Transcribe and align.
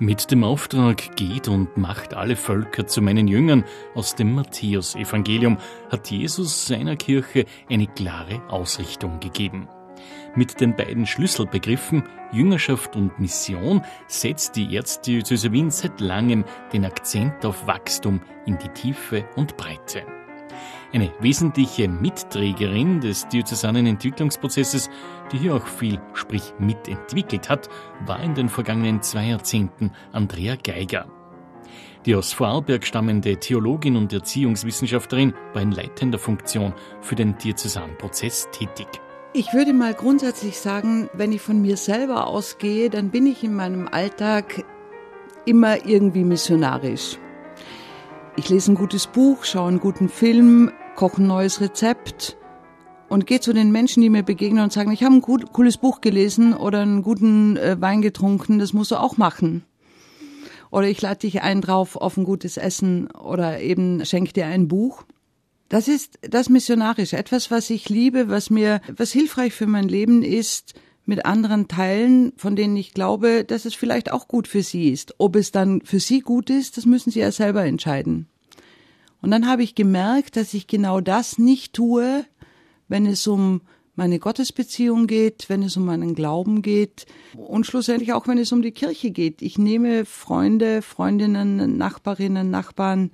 Mit 0.00 0.30
dem 0.30 0.44
Auftrag 0.44 1.16
geht 1.16 1.48
und 1.48 1.76
macht 1.76 2.14
alle 2.14 2.36
Völker 2.36 2.86
zu 2.86 3.02
meinen 3.02 3.26
Jüngern 3.26 3.64
aus 3.96 4.14
dem 4.14 4.32
Matthäusevangelium 4.32 5.58
hat 5.90 6.08
Jesus 6.12 6.66
seiner 6.66 6.94
Kirche 6.94 7.46
eine 7.68 7.88
klare 7.88 8.40
Ausrichtung 8.48 9.18
gegeben. 9.18 9.68
Mit 10.36 10.60
den 10.60 10.76
beiden 10.76 11.04
Schlüsselbegriffen 11.04 12.04
Jüngerschaft 12.30 12.94
und 12.94 13.18
Mission 13.18 13.82
setzt 14.06 14.54
die 14.54 14.76
Erzdiözese 14.76 15.50
Wien 15.50 15.72
seit 15.72 16.00
langem 16.00 16.44
den 16.72 16.84
Akzent 16.84 17.44
auf 17.44 17.66
Wachstum 17.66 18.20
in 18.46 18.56
die 18.58 18.68
Tiefe 18.68 19.24
und 19.34 19.56
Breite. 19.56 20.17
Eine 20.90 21.12
wesentliche 21.20 21.86
Mitträgerin 21.86 23.00
des 23.00 23.28
diözesanen 23.28 23.86
Entwicklungsprozesses, 23.86 24.88
die 25.30 25.38
hier 25.38 25.54
auch 25.54 25.66
viel, 25.66 26.00
sprich 26.14 26.54
mitentwickelt 26.58 27.50
hat, 27.50 27.68
war 28.06 28.22
in 28.22 28.34
den 28.34 28.48
vergangenen 28.48 29.02
zwei 29.02 29.26
Jahrzehnten 29.26 29.90
Andrea 30.12 30.56
Geiger. 30.56 31.06
Die 32.06 32.14
aus 32.14 32.32
Vorarlberg 32.32 32.86
stammende 32.86 33.36
Theologin 33.36 33.96
und 33.96 34.14
Erziehungswissenschaftlerin 34.14 35.34
war 35.52 35.60
in 35.60 35.72
leitender 35.72 36.18
Funktion 36.18 36.72
für 37.02 37.16
den 37.16 37.36
Diözesanprozess 37.36 38.48
tätig. 38.50 38.86
Ich 39.34 39.52
würde 39.52 39.74
mal 39.74 39.92
grundsätzlich 39.92 40.58
sagen, 40.58 41.10
wenn 41.12 41.32
ich 41.32 41.42
von 41.42 41.60
mir 41.60 41.76
selber 41.76 42.28
ausgehe, 42.28 42.88
dann 42.88 43.10
bin 43.10 43.26
ich 43.26 43.44
in 43.44 43.54
meinem 43.54 43.88
Alltag 43.88 44.64
immer 45.44 45.84
irgendwie 45.84 46.24
missionarisch. 46.24 47.18
Ich 48.38 48.48
lese 48.48 48.72
ein 48.72 48.76
gutes 48.76 49.08
Buch, 49.08 49.44
schaue 49.44 49.68
einen 49.68 49.80
guten 49.80 50.08
Film, 50.08 50.70
koche 50.98 51.22
ein 51.22 51.28
neues 51.28 51.60
Rezept 51.60 52.36
und 53.08 53.28
gehe 53.28 53.38
zu 53.38 53.52
den 53.52 53.70
Menschen, 53.70 54.02
die 54.02 54.10
mir 54.10 54.24
begegnen 54.24 54.64
und 54.64 54.72
sagen, 54.72 54.90
ich 54.90 55.04
habe 55.04 55.14
ein 55.14 55.20
gut, 55.20 55.52
cooles 55.52 55.76
Buch 55.76 56.00
gelesen 56.00 56.54
oder 56.54 56.80
einen 56.80 57.04
guten 57.04 57.56
äh, 57.56 57.80
Wein 57.80 58.02
getrunken, 58.02 58.58
das 58.58 58.72
musst 58.72 58.90
du 58.90 58.96
auch 58.96 59.16
machen. 59.16 59.62
Oder 60.72 60.88
ich 60.88 61.00
lade 61.00 61.20
dich 61.20 61.40
ein 61.40 61.60
drauf 61.60 61.94
auf 61.94 62.16
ein 62.16 62.24
gutes 62.24 62.56
Essen 62.56 63.12
oder 63.12 63.60
eben 63.60 64.04
schenke 64.04 64.32
dir 64.32 64.46
ein 64.46 64.66
Buch. 64.66 65.04
Das 65.68 65.86
ist 65.86 66.18
das 66.22 66.48
Missionarische, 66.48 67.16
etwas, 67.16 67.52
was 67.52 67.70
ich 67.70 67.88
liebe, 67.88 68.28
was 68.28 68.50
mir, 68.50 68.80
was 68.96 69.12
hilfreich 69.12 69.52
für 69.52 69.68
mein 69.68 69.86
Leben 69.86 70.24
ist, 70.24 70.74
mit 71.04 71.26
anderen 71.26 71.68
teilen, 71.68 72.32
von 72.36 72.56
denen 72.56 72.76
ich 72.76 72.92
glaube, 72.92 73.44
dass 73.44 73.66
es 73.66 73.76
vielleicht 73.76 74.10
auch 74.10 74.26
gut 74.26 74.48
für 74.48 74.64
sie 74.64 74.90
ist. 74.90 75.14
Ob 75.18 75.36
es 75.36 75.52
dann 75.52 75.80
für 75.82 76.00
sie 76.00 76.22
gut 76.22 76.50
ist, 76.50 76.76
das 76.76 76.86
müssen 76.86 77.12
sie 77.12 77.20
ja 77.20 77.30
selber 77.30 77.64
entscheiden. 77.64 78.26
Und 79.20 79.30
dann 79.30 79.48
habe 79.48 79.62
ich 79.62 79.74
gemerkt, 79.74 80.36
dass 80.36 80.54
ich 80.54 80.66
genau 80.66 81.00
das 81.00 81.38
nicht 81.38 81.72
tue, 81.72 82.24
wenn 82.88 83.06
es 83.06 83.26
um 83.26 83.62
meine 83.98 84.20
Gottesbeziehung 84.20 85.08
geht, 85.08 85.48
wenn 85.48 85.62
es 85.64 85.76
um 85.76 85.84
meinen 85.84 86.14
Glauben 86.14 86.62
geht 86.62 87.06
und 87.36 87.66
schlussendlich 87.66 88.12
auch 88.12 88.28
wenn 88.28 88.38
es 88.38 88.52
um 88.52 88.62
die 88.62 88.70
Kirche 88.70 89.10
geht. 89.10 89.42
Ich 89.42 89.58
nehme 89.58 90.04
Freunde, 90.04 90.82
Freundinnen, 90.82 91.76
Nachbarinnen, 91.76 92.48
Nachbarn 92.48 93.10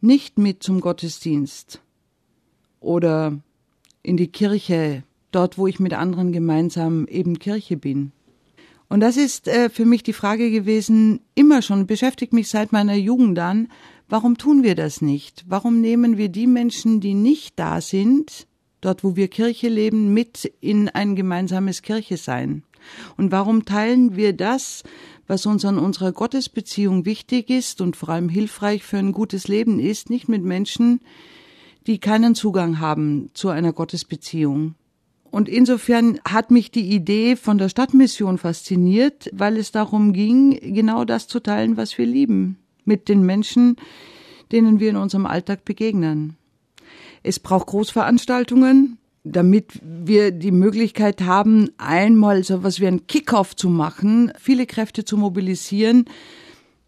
nicht 0.00 0.38
mit 0.38 0.62
zum 0.62 0.80
Gottesdienst 0.80 1.82
oder 2.80 3.38
in 4.02 4.16
die 4.16 4.28
Kirche 4.28 5.02
dort, 5.30 5.58
wo 5.58 5.66
ich 5.66 5.78
mit 5.78 5.92
anderen 5.92 6.32
gemeinsam 6.32 7.06
eben 7.06 7.38
Kirche 7.38 7.76
bin. 7.76 8.12
Und 8.88 9.00
das 9.00 9.16
ist 9.16 9.48
äh, 9.48 9.70
für 9.70 9.84
mich 9.84 10.02
die 10.02 10.12
Frage 10.12 10.50
gewesen, 10.50 11.20
immer 11.34 11.62
schon, 11.62 11.86
beschäftigt 11.86 12.32
mich 12.32 12.48
seit 12.48 12.72
meiner 12.72 12.94
Jugend 12.94 13.38
an, 13.38 13.68
warum 14.08 14.36
tun 14.38 14.62
wir 14.62 14.74
das 14.74 15.00
nicht? 15.00 15.44
Warum 15.48 15.80
nehmen 15.80 16.16
wir 16.16 16.28
die 16.28 16.46
Menschen, 16.46 17.00
die 17.00 17.14
nicht 17.14 17.58
da 17.58 17.80
sind, 17.80 18.46
dort 18.80 19.04
wo 19.04 19.16
wir 19.16 19.28
Kirche 19.28 19.68
leben, 19.68 20.12
mit 20.12 20.52
in 20.60 20.88
ein 20.88 21.16
gemeinsames 21.16 21.82
Kirche 21.82 22.16
sein? 22.16 22.62
Und 23.16 23.32
warum 23.32 23.64
teilen 23.64 24.16
wir 24.16 24.32
das, 24.32 24.82
was 25.26 25.46
uns 25.46 25.64
an 25.64 25.78
unserer 25.78 26.12
Gottesbeziehung 26.12 27.04
wichtig 27.04 27.50
ist 27.50 27.80
und 27.80 27.96
vor 27.96 28.10
allem 28.10 28.28
hilfreich 28.28 28.82
für 28.82 28.98
ein 28.98 29.12
gutes 29.12 29.48
Leben 29.48 29.80
ist, 29.80 30.10
nicht 30.10 30.28
mit 30.28 30.42
Menschen, 30.42 31.00
die 31.86 31.98
keinen 31.98 32.34
Zugang 32.34 32.78
haben 32.78 33.30
zu 33.34 33.48
einer 33.48 33.72
Gottesbeziehung? 33.72 34.74
Und 35.30 35.48
insofern 35.48 36.20
hat 36.24 36.52
mich 36.52 36.70
die 36.70 36.94
Idee 36.94 37.34
von 37.34 37.58
der 37.58 37.68
Stadtmission 37.68 38.38
fasziniert, 38.38 39.30
weil 39.32 39.56
es 39.56 39.72
darum 39.72 40.12
ging, 40.12 40.60
genau 40.74 41.04
das 41.04 41.26
zu 41.26 41.40
teilen, 41.40 41.76
was 41.76 41.98
wir 41.98 42.06
lieben, 42.06 42.58
mit 42.84 43.08
den 43.08 43.22
Menschen, 43.24 43.76
denen 44.52 44.80
wir 44.80 44.90
in 44.90 44.96
unserem 44.96 45.26
Alltag 45.26 45.64
begegnen. 45.64 46.36
Es 47.22 47.40
braucht 47.40 47.66
Großveranstaltungen, 47.68 48.98
damit 49.24 49.80
wir 49.82 50.30
die 50.30 50.52
Möglichkeit 50.52 51.22
haben, 51.22 51.70
einmal 51.78 52.44
so 52.44 52.62
was 52.62 52.80
wie 52.80 52.86
ein 52.86 53.06
Kickoff 53.06 53.56
zu 53.56 53.68
machen, 53.68 54.32
viele 54.38 54.66
Kräfte 54.66 55.04
zu 55.04 55.16
mobilisieren. 55.16 56.04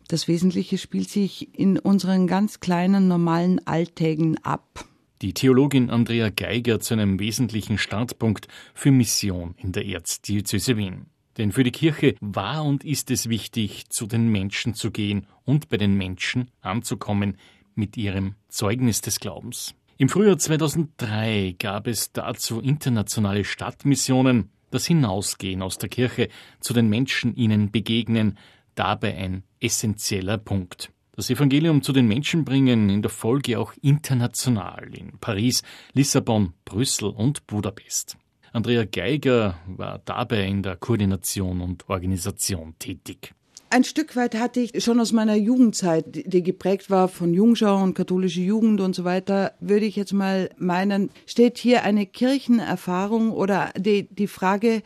Das 0.08 0.28
Wesentliche 0.28 0.78
spielt 0.78 1.08
sich 1.08 1.58
in 1.58 1.78
unseren 1.78 2.26
ganz 2.26 2.60
kleinen 2.60 3.08
normalen 3.08 3.66
Alltägen 3.66 4.36
ab 4.44 4.84
die 5.22 5.32
Theologin 5.32 5.90
Andrea 5.90 6.28
Geiger 6.30 6.80
zu 6.80 6.94
einem 6.94 7.18
wesentlichen 7.18 7.78
Startpunkt 7.78 8.48
für 8.74 8.90
Mission 8.90 9.54
in 9.56 9.72
der 9.72 9.86
Erzdiözese 9.86 10.76
Wien. 10.76 11.06
Denn 11.36 11.52
für 11.52 11.64
die 11.64 11.72
Kirche 11.72 12.14
war 12.20 12.64
und 12.64 12.84
ist 12.84 13.10
es 13.10 13.28
wichtig, 13.28 13.88
zu 13.90 14.06
den 14.06 14.28
Menschen 14.28 14.74
zu 14.74 14.90
gehen 14.90 15.26
und 15.44 15.68
bei 15.68 15.76
den 15.76 15.94
Menschen 15.94 16.50
anzukommen 16.60 17.36
mit 17.74 17.96
ihrem 17.96 18.34
Zeugnis 18.48 19.00
des 19.02 19.20
Glaubens. 19.20 19.74
Im 19.98 20.08
Frühjahr 20.08 20.38
2003 20.38 21.56
gab 21.58 21.86
es 21.86 22.12
dazu 22.12 22.60
internationale 22.60 23.44
Stadtmissionen, 23.44 24.50
das 24.70 24.86
Hinausgehen 24.86 25.62
aus 25.62 25.78
der 25.78 25.88
Kirche, 25.88 26.28
zu 26.60 26.74
den 26.74 26.88
Menschen 26.88 27.34
ihnen 27.34 27.70
begegnen, 27.70 28.38
dabei 28.74 29.16
ein 29.16 29.42
essentieller 29.60 30.38
Punkt 30.38 30.90
das 31.16 31.30
Evangelium 31.30 31.82
zu 31.82 31.92
den 31.92 32.06
Menschen 32.06 32.44
bringen, 32.44 32.90
in 32.90 33.02
der 33.02 33.10
Folge 33.10 33.58
auch 33.58 33.72
international 33.80 34.94
in 34.94 35.18
Paris, 35.18 35.62
Lissabon, 35.94 36.52
Brüssel 36.64 37.08
und 37.08 37.46
Budapest. 37.46 38.18
Andrea 38.52 38.84
Geiger 38.84 39.58
war 39.66 40.00
dabei 40.04 40.46
in 40.46 40.62
der 40.62 40.76
Koordination 40.76 41.60
und 41.60 41.88
Organisation 41.88 42.74
tätig. 42.78 43.34
Ein 43.68 43.82
Stück 43.82 44.14
weit 44.14 44.36
hatte 44.36 44.60
ich 44.60 44.82
schon 44.82 45.00
aus 45.00 45.10
meiner 45.10 45.34
Jugendzeit, 45.34 46.04
die 46.24 46.42
geprägt 46.42 46.88
war 46.88 47.08
von 47.08 47.34
Jungschau 47.34 47.82
und 47.82 47.94
katholische 47.94 48.40
Jugend 48.40 48.80
und 48.80 48.94
so 48.94 49.02
weiter, 49.02 49.54
würde 49.58 49.86
ich 49.86 49.96
jetzt 49.96 50.12
mal 50.12 50.50
meinen, 50.56 51.10
steht 51.26 51.58
hier 51.58 51.82
eine 51.82 52.06
Kirchenerfahrung 52.06 53.32
oder 53.32 53.72
die, 53.76 54.04
die 54.04 54.28
Frage, 54.28 54.82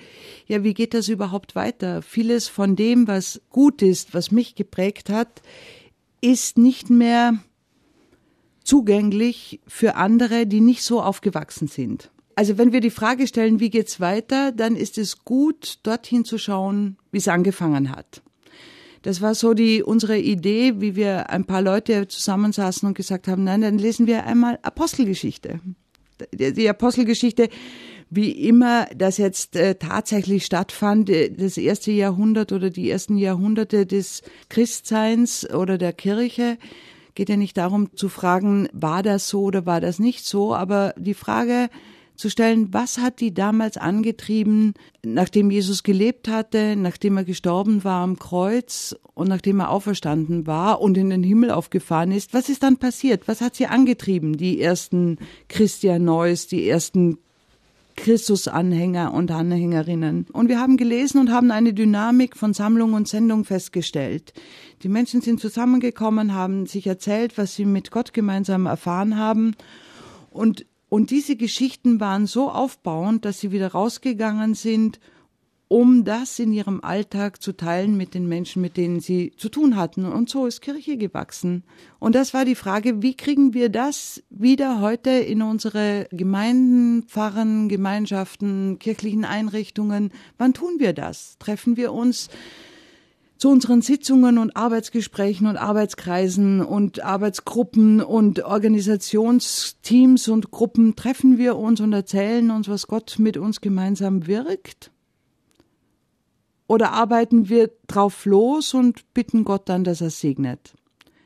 ja, 0.47 0.65
wie 0.65 0.73
geht 0.73 0.95
das 0.95 1.09
überhaupt 1.09 1.55
weiter? 1.55 2.01
Vieles 2.01 2.49
von 2.49 2.75
dem, 2.75 3.07
was 3.07 3.43
gut 3.51 3.83
ist, 3.83 4.15
was 4.15 4.31
mich 4.31 4.55
geprägt 4.55 5.11
hat, 5.11 5.43
ist 6.23 6.57
nicht 6.57 6.89
mehr 6.89 7.35
zugänglich 8.65 9.61
für 9.67 9.97
andere, 9.97 10.47
die 10.47 10.63
nicht 10.63 10.83
so 10.83 11.03
aufgewachsen 11.03 11.69
sind. 11.69 12.11
Also 12.41 12.57
wenn 12.57 12.73
wir 12.73 12.81
die 12.81 12.89
Frage 12.89 13.27
stellen, 13.27 13.61
wie 13.61 13.69
geht's 13.69 14.01
weiter, 14.01 14.51
dann 14.51 14.75
ist 14.75 14.97
es 14.97 15.27
gut, 15.27 15.79
dorthin 15.83 16.25
zu 16.25 16.39
schauen, 16.39 16.97
wie 17.13 17.19
es 17.19 17.29
angefangen 17.29 17.95
hat. 17.95 18.23
Das 19.03 19.21
war 19.21 19.35
so 19.35 19.53
die 19.53 19.83
unsere 19.83 20.17
Idee, 20.17 20.81
wie 20.81 20.97
wir 20.97 21.29
ein 21.29 21.45
paar 21.45 21.61
Leute 21.61 22.09
zusammensaßen 22.09 22.89
und 22.89 22.95
gesagt 22.95 23.29
haben, 23.29 23.45
nein, 23.45 23.61
dann 23.61 23.77
lesen 23.77 24.07
wir 24.07 24.25
einmal 24.25 24.59
Apostelgeschichte. 24.63 25.61
Die 26.33 26.67
Apostelgeschichte 26.67 27.51
wie 28.09 28.31
immer 28.31 28.87
das 28.97 29.19
jetzt 29.19 29.55
äh, 29.55 29.75
tatsächlich 29.75 30.47
stattfand, 30.47 31.11
äh, 31.11 31.31
das 31.31 31.59
erste 31.59 31.93
Jahrhundert 31.93 32.53
oder 32.53 32.71
die 32.71 32.89
ersten 32.89 33.19
Jahrhunderte 33.19 33.85
des 33.85 34.23
Christseins 34.49 35.47
oder 35.51 35.77
der 35.77 35.93
Kirche, 35.93 36.57
geht 37.15 37.29
ja 37.29 37.37
nicht 37.37 37.59
darum 37.59 37.95
zu 37.97 38.09
fragen, 38.09 38.67
war 38.73 39.03
das 39.03 39.29
so 39.29 39.43
oder 39.43 39.67
war 39.67 39.83
das 39.83 39.99
nicht 39.99 40.25
so, 40.25 40.55
aber 40.55 40.95
die 40.97 41.13
Frage 41.13 41.69
zu 42.21 42.31
stellen, 42.31 42.73
was 42.73 42.99
hat 42.99 43.21
die 43.21 43.35
damals 43.35 43.77
angetrieben, 43.77 44.75
nachdem 45.05 45.51
Jesus 45.51 45.83
gelebt 45.83 46.29
hatte, 46.29 46.77
nachdem 46.77 47.17
er 47.17 47.25
gestorben 47.25 47.83
war 47.83 48.03
am 48.03 48.19
Kreuz 48.19 48.95
und 49.15 49.29
nachdem 49.29 49.61
er 49.61 49.71
auferstanden 49.71 50.47
war 50.47 50.81
und 50.81 50.97
in 50.97 51.11
den 51.11 51.23
Himmel 51.23 51.51
aufgefahren 51.51 52.13
ist, 52.13 52.33
was 52.35 52.49
ist 52.49 52.63
dann 52.63 52.77
passiert? 52.77 53.27
Was 53.27 53.41
hat 53.41 53.57
sie 53.57 53.67
angetrieben, 53.67 54.37
die 54.37 54.61
ersten 54.61 55.19
Christian 55.49 56.05
Neuss, 56.05 56.47
die 56.47 56.69
ersten 56.69 57.19
Christusanhänger 57.97 59.13
und 59.13 59.31
Anhängerinnen. 59.31 60.27
Und 60.33 60.49
wir 60.49 60.59
haben 60.59 60.79
gelesen 60.79 61.21
und 61.21 61.31
haben 61.31 61.51
eine 61.51 61.75
Dynamik 61.75 62.37
von 62.37 62.55
Sammlung 62.55 62.95
und 62.95 63.09
Sendung 63.09 63.45
festgestellt. 63.45 64.33
Die 64.83 64.89
Menschen 64.89 65.21
sind 65.21 65.39
zusammengekommen, 65.39 66.35
haben 66.35 66.65
sich 66.65 66.87
erzählt, 66.87 67.37
was 67.37 67.55
sie 67.55 67.67
mit 67.67 67.91
Gott 67.91 68.15
gemeinsam 68.15 68.65
erfahren 68.65 69.19
haben. 69.19 69.55
Und, 70.31 70.65
und 70.91 71.11
diese 71.11 71.37
Geschichten 71.37 72.01
waren 72.01 72.27
so 72.27 72.51
aufbauend, 72.51 73.25
dass 73.25 73.41
sie 73.41 73.51
wieder 73.51 73.69
rausgegangen 73.69 74.53
sind 74.53 75.01
um 75.73 76.03
das 76.03 76.41
in 76.41 76.53
ihrem 76.53 76.83
Alltag 76.83 77.41
zu 77.41 77.53
teilen 77.53 77.97
mit 77.97 78.13
den 78.15 78.27
Menschen, 78.27 78.61
mit 78.61 78.77
denen 78.77 78.99
sie 78.99 79.33
zu 79.37 79.49
tun 79.49 79.77
hatten. 79.77 80.05
Und 80.05 80.29
so 80.29 80.47
ist 80.47 80.63
Kirche 80.63 80.97
gewachsen. 80.97 81.63
Und 82.01 82.17
das 82.17 82.35
war 82.35 82.45
die 82.45 82.57
Frage, 82.57 83.03
wie 83.03 83.15
kriegen 83.15 83.55
wir 83.55 83.69
das 83.69 84.21
wieder 84.31 84.81
heute 84.81 85.11
in 85.11 85.43
unsere 85.43 86.09
Gemeinden, 86.11 87.05
Pfarren, 87.05 87.69
Gemeinschaften, 87.69 88.81
kirchlichen 88.81 89.25
Einrichtungen? 89.25 90.11
Wann 90.39 90.55
tun 90.55 90.75
wir 90.79 90.93
das? 90.93 91.37
Treffen 91.39 91.77
wir 91.77 91.93
uns 91.93 92.31
zu 93.41 93.49
unseren 93.49 93.81
Sitzungen 93.81 94.37
und 94.37 94.55
Arbeitsgesprächen 94.55 95.47
und 95.47 95.57
Arbeitskreisen 95.57 96.61
und 96.61 97.03
Arbeitsgruppen 97.03 98.03
und 98.03 98.45
Organisationsteams 98.45 100.29
und 100.29 100.51
Gruppen 100.51 100.95
treffen 100.95 101.39
wir 101.39 101.57
uns 101.57 101.81
und 101.81 101.95
erzählen 101.95 102.51
uns, 102.51 102.69
was 102.69 102.87
Gott 102.87 103.17
mit 103.19 103.39
uns 103.39 103.63
gemeinsam 103.63 104.27
wirkt? 104.27 104.91
Oder 106.67 106.93
arbeiten 106.93 107.49
wir 107.49 107.71
drauf 107.87 108.27
los 108.27 108.75
und 108.75 109.11
bitten 109.15 109.45
Gott 109.45 109.71
dann, 109.71 109.85
dass 109.85 110.03
er 110.03 110.11
segnet? 110.11 110.75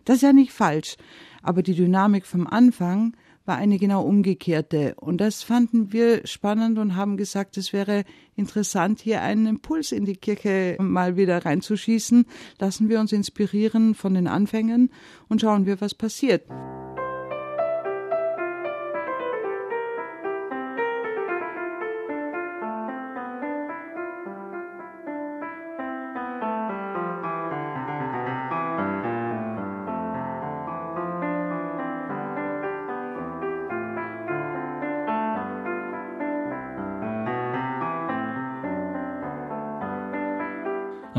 Das 0.05 0.17
ist 0.17 0.23
ja 0.23 0.33
nicht 0.33 0.53
falsch, 0.53 0.95
aber 1.43 1.65
die 1.65 1.75
Dynamik 1.75 2.27
vom 2.27 2.47
Anfang 2.47 3.17
war 3.45 3.57
eine 3.57 3.79
genau 3.79 4.03
umgekehrte. 4.03 4.95
Und 4.97 5.19
das 5.21 5.43
fanden 5.43 5.93
wir 5.93 6.27
spannend 6.27 6.79
und 6.79 6.97
haben 6.97 7.17
gesagt, 7.17 7.57
es 7.57 7.73
wäre 7.73 8.05
interessant, 8.37 9.01
hier 9.01 9.23
einen 9.23 9.47
Impuls 9.47 9.93
in 9.93 10.05
die 10.05 10.17
Kirche 10.17 10.77
mal 10.81 11.17
wieder 11.17 11.45
reinzuschießen. 11.45 12.27
Lassen 12.59 12.89
wir 12.89 13.01
uns 13.01 13.13
inspirieren 13.13 13.95
von 13.95 14.15
den 14.15 14.27
Anfängen 14.27 14.91
und 15.29 15.41
schauen 15.41 15.67
wir, 15.67 15.81
was 15.81 15.95
passiert. 15.95 16.43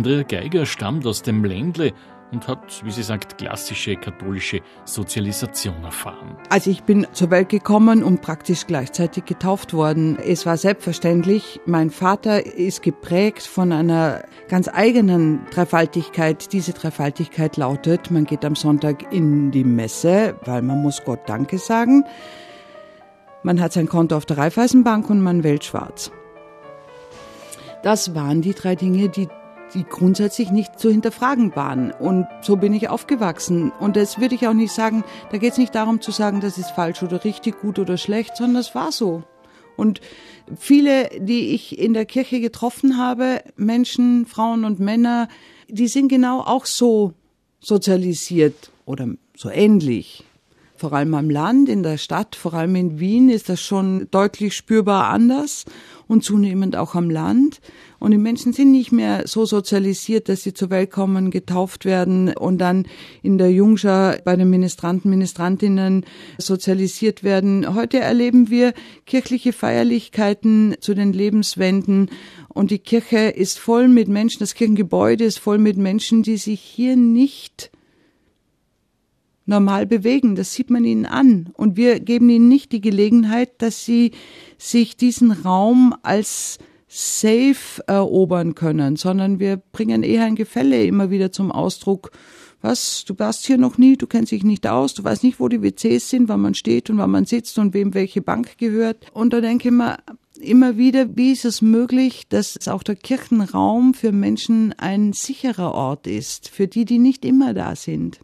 Andrea 0.05 0.21
Geiger 0.21 0.67
stammt 0.67 1.07
aus 1.07 1.23
dem 1.23 1.43
Ländle 1.43 1.91
und 2.31 2.47
hat, 2.47 2.85
wie 2.85 2.91
sie 2.91 3.01
sagt, 3.01 3.39
klassische 3.39 3.95
katholische 3.95 4.61
Sozialisation 4.83 5.83
erfahren. 5.83 6.37
Also 6.51 6.69
ich 6.69 6.83
bin 6.83 7.07
zur 7.13 7.31
Welt 7.31 7.49
gekommen 7.49 8.03
und 8.03 8.21
praktisch 8.21 8.67
gleichzeitig 8.67 9.25
getauft 9.25 9.73
worden. 9.73 10.19
Es 10.19 10.45
war 10.45 10.57
selbstverständlich, 10.57 11.59
mein 11.65 11.89
Vater 11.89 12.45
ist 12.45 12.83
geprägt 12.83 13.41
von 13.47 13.71
einer 13.71 14.25
ganz 14.47 14.67
eigenen 14.67 15.39
Dreifaltigkeit. 15.49 16.53
Diese 16.53 16.73
Dreifaltigkeit 16.73 17.57
lautet, 17.57 18.11
man 18.11 18.25
geht 18.25 18.45
am 18.45 18.55
Sonntag 18.55 19.11
in 19.11 19.49
die 19.49 19.63
Messe, 19.63 20.35
weil 20.45 20.61
man 20.61 20.83
muss 20.83 21.03
Gott 21.03 21.21
Danke 21.25 21.57
sagen. 21.57 22.03
Man 23.41 23.59
hat 23.59 23.73
sein 23.73 23.89
Konto 23.89 24.15
auf 24.15 24.27
der 24.27 24.37
Raiffeisenbank 24.37 25.09
und 25.09 25.21
man 25.21 25.43
wählt 25.43 25.63
schwarz. 25.63 26.11
Das 27.81 28.13
waren 28.13 28.43
die 28.43 28.53
drei 28.53 28.75
Dinge, 28.75 29.09
die 29.09 29.29
die 29.75 29.83
grundsätzlich 29.83 30.49
nicht 30.51 30.79
zu 30.79 30.89
hinterfragen 30.89 31.55
waren. 31.55 31.91
Und 31.91 32.27
so 32.41 32.55
bin 32.55 32.73
ich 32.73 32.89
aufgewachsen. 32.89 33.71
Und 33.79 33.95
das 33.95 34.19
würde 34.19 34.35
ich 34.35 34.47
auch 34.47 34.53
nicht 34.53 34.71
sagen, 34.71 35.03
da 35.31 35.37
geht 35.37 35.51
es 35.51 35.57
nicht 35.57 35.75
darum 35.75 36.01
zu 36.01 36.11
sagen, 36.11 36.41
das 36.41 36.57
ist 36.57 36.71
falsch 36.71 37.03
oder 37.03 37.23
richtig, 37.23 37.61
gut 37.61 37.77
oder 37.77 37.97
schlecht, 37.97 38.37
sondern 38.37 38.55
das 38.55 38.73
war 38.73 38.91
so. 38.91 39.23
Und 39.75 39.99
viele, 40.57 41.09
die 41.19 41.53
ich 41.53 41.77
in 41.77 41.93
der 41.93 42.05
Kirche 42.05 42.39
getroffen 42.39 42.97
habe, 42.97 43.41
Menschen, 43.57 44.25
Frauen 44.25 44.63
und 44.63 44.79
Männer, 44.79 45.27
die 45.67 45.87
sind 45.87 46.07
genau 46.07 46.39
auch 46.39 46.65
so 46.65 47.13
sozialisiert 47.59 48.71
oder 48.85 49.09
so 49.35 49.49
ähnlich. 49.49 50.23
Vor 50.77 50.93
allem 50.93 51.13
am 51.13 51.29
Land, 51.29 51.69
in 51.69 51.83
der 51.83 51.97
Stadt, 51.97 52.35
vor 52.35 52.53
allem 52.53 52.75
in 52.75 52.99
Wien 52.99 53.29
ist 53.29 53.49
das 53.49 53.61
schon 53.61 54.07
deutlich 54.11 54.55
spürbar 54.55 55.07
anders 55.07 55.65
und 56.07 56.23
zunehmend 56.23 56.75
auch 56.75 56.95
am 56.95 57.09
Land. 57.09 57.61
Und 57.99 58.11
die 58.11 58.17
Menschen 58.17 58.53
sind 58.53 58.71
nicht 58.71 58.91
mehr 58.91 59.23
so 59.25 59.45
sozialisiert, 59.45 60.29
dass 60.29 60.43
sie 60.43 60.53
zur 60.53 60.69
Welt 60.69 60.91
kommen, 60.91 61.31
getauft 61.31 61.85
werden 61.85 62.33
und 62.35 62.59
dann 62.59 62.85
in 63.23 63.37
der 63.37 63.51
Jungschar 63.51 64.17
bei 64.23 64.35
den 64.35 64.49
Ministranten, 64.49 65.09
Ministrantinnen 65.09 66.05
sozialisiert 66.37 67.23
werden. 67.23 67.73
Heute 67.73 67.99
erleben 67.99 68.49
wir 68.49 68.73
kirchliche 69.05 69.53
Feierlichkeiten 69.53 70.75
zu 70.79 70.93
den 70.93 71.13
Lebenswenden 71.13 72.09
und 72.49 72.71
die 72.71 72.79
Kirche 72.79 73.17
ist 73.29 73.59
voll 73.59 73.87
mit 73.87 74.07
Menschen, 74.07 74.39
das 74.39 74.53
Kirchengebäude 74.53 75.23
ist 75.23 75.39
voll 75.39 75.57
mit 75.57 75.77
Menschen, 75.77 76.23
die 76.23 76.37
sich 76.37 76.61
hier 76.61 76.95
nicht 76.95 77.71
normal 79.45 79.85
bewegen. 79.85 80.35
Das 80.35 80.53
sieht 80.53 80.69
man 80.69 80.85
ihnen 80.85 81.05
an. 81.05 81.49
Und 81.53 81.77
wir 81.77 81.99
geben 81.99 82.29
ihnen 82.29 82.47
nicht 82.47 82.71
die 82.71 82.81
Gelegenheit, 82.81 83.61
dass 83.61 83.85
sie 83.85 84.11
sich 84.57 84.97
diesen 84.97 85.31
Raum 85.31 85.95
als 86.01 86.57
safe 86.87 87.83
erobern 87.87 88.55
können, 88.55 88.95
sondern 88.95 89.39
wir 89.39 89.57
bringen 89.57 90.03
eher 90.03 90.23
ein 90.23 90.35
Gefälle 90.35 90.85
immer 90.85 91.09
wieder 91.09 91.31
zum 91.31 91.51
Ausdruck. 91.51 92.11
Was, 92.61 93.05
du 93.05 93.13
warst 93.19 93.45
hier 93.45 93.57
noch 93.57 93.77
nie, 93.77 93.95
du 93.97 94.07
kennst 94.07 94.31
dich 94.31 94.43
nicht 94.43 94.65
aus, 94.65 94.93
du 94.93 95.03
weißt 95.03 95.23
nicht, 95.23 95.39
wo 95.39 95.47
die 95.49 95.61
WCs 95.61 96.09
sind, 96.09 96.29
wann 96.29 96.41
man 96.41 96.55
steht 96.55 96.89
und 96.89 96.97
wann 96.97 97.11
man 97.11 97.25
sitzt 97.25 97.59
und 97.59 97.73
wem 97.73 97.93
welche 97.93 98.21
Bank 98.21 98.57
gehört. 98.57 99.05
Und 99.13 99.33
da 99.33 99.41
denke 99.41 99.67
ich 99.67 99.73
mir 99.73 99.97
immer 100.39 100.77
wieder, 100.77 101.15
wie 101.15 101.31
ist 101.31 101.45
es 101.45 101.61
möglich, 101.61 102.23
dass 102.29 102.67
auch 102.67 102.83
der 102.83 102.95
Kirchenraum 102.95 103.93
für 103.93 104.11
Menschen 104.11 104.73
ein 104.77 105.13
sicherer 105.13 105.73
Ort 105.73 106.07
ist, 106.07 106.49
für 106.49 106.67
die, 106.67 106.85
die 106.85 106.99
nicht 106.99 107.25
immer 107.25 107.53
da 107.53 107.75
sind. 107.75 108.19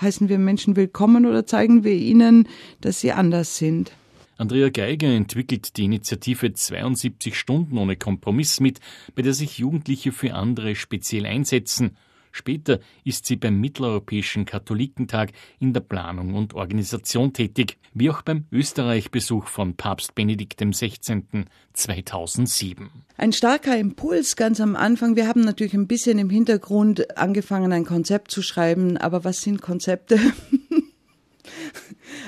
Heißen 0.00 0.28
wir 0.28 0.38
Menschen 0.38 0.76
willkommen 0.76 1.26
oder 1.26 1.44
zeigen 1.44 1.82
wir 1.82 1.94
ihnen, 1.94 2.48
dass 2.80 3.00
sie 3.00 3.10
anders 3.10 3.56
sind? 3.56 3.92
Andrea 4.36 4.68
Geiger 4.68 5.08
entwickelt 5.08 5.76
die 5.76 5.86
Initiative 5.86 6.52
72 6.52 7.36
Stunden 7.36 7.76
ohne 7.76 7.96
Kompromiss 7.96 8.60
mit, 8.60 8.78
bei 9.16 9.22
der 9.22 9.34
sich 9.34 9.58
Jugendliche 9.58 10.12
für 10.12 10.34
andere 10.34 10.76
speziell 10.76 11.26
einsetzen. 11.26 11.96
Später 12.32 12.80
ist 13.04 13.26
sie 13.26 13.36
beim 13.36 13.60
Mitteleuropäischen 13.60 14.44
Katholikentag 14.44 15.32
in 15.58 15.72
der 15.72 15.80
Planung 15.80 16.34
und 16.34 16.54
Organisation 16.54 17.32
tätig, 17.32 17.78
wie 17.94 18.10
auch 18.10 18.22
beim 18.22 18.46
Österreich-Besuch 18.52 19.46
von 19.46 19.74
Papst 19.74 20.14
Benedikt 20.14 20.60
XVI. 20.60 21.22
2007. 21.72 22.90
Ein 23.16 23.32
starker 23.32 23.76
Impuls 23.78 24.36
ganz 24.36 24.60
am 24.60 24.76
Anfang. 24.76 25.16
Wir 25.16 25.28
haben 25.28 25.42
natürlich 25.42 25.74
ein 25.74 25.86
bisschen 25.86 26.18
im 26.18 26.30
Hintergrund 26.30 27.16
angefangen, 27.16 27.72
ein 27.72 27.84
Konzept 27.84 28.30
zu 28.30 28.42
schreiben, 28.42 28.96
aber 28.96 29.24
was 29.24 29.42
sind 29.42 29.62
Konzepte? 29.62 30.18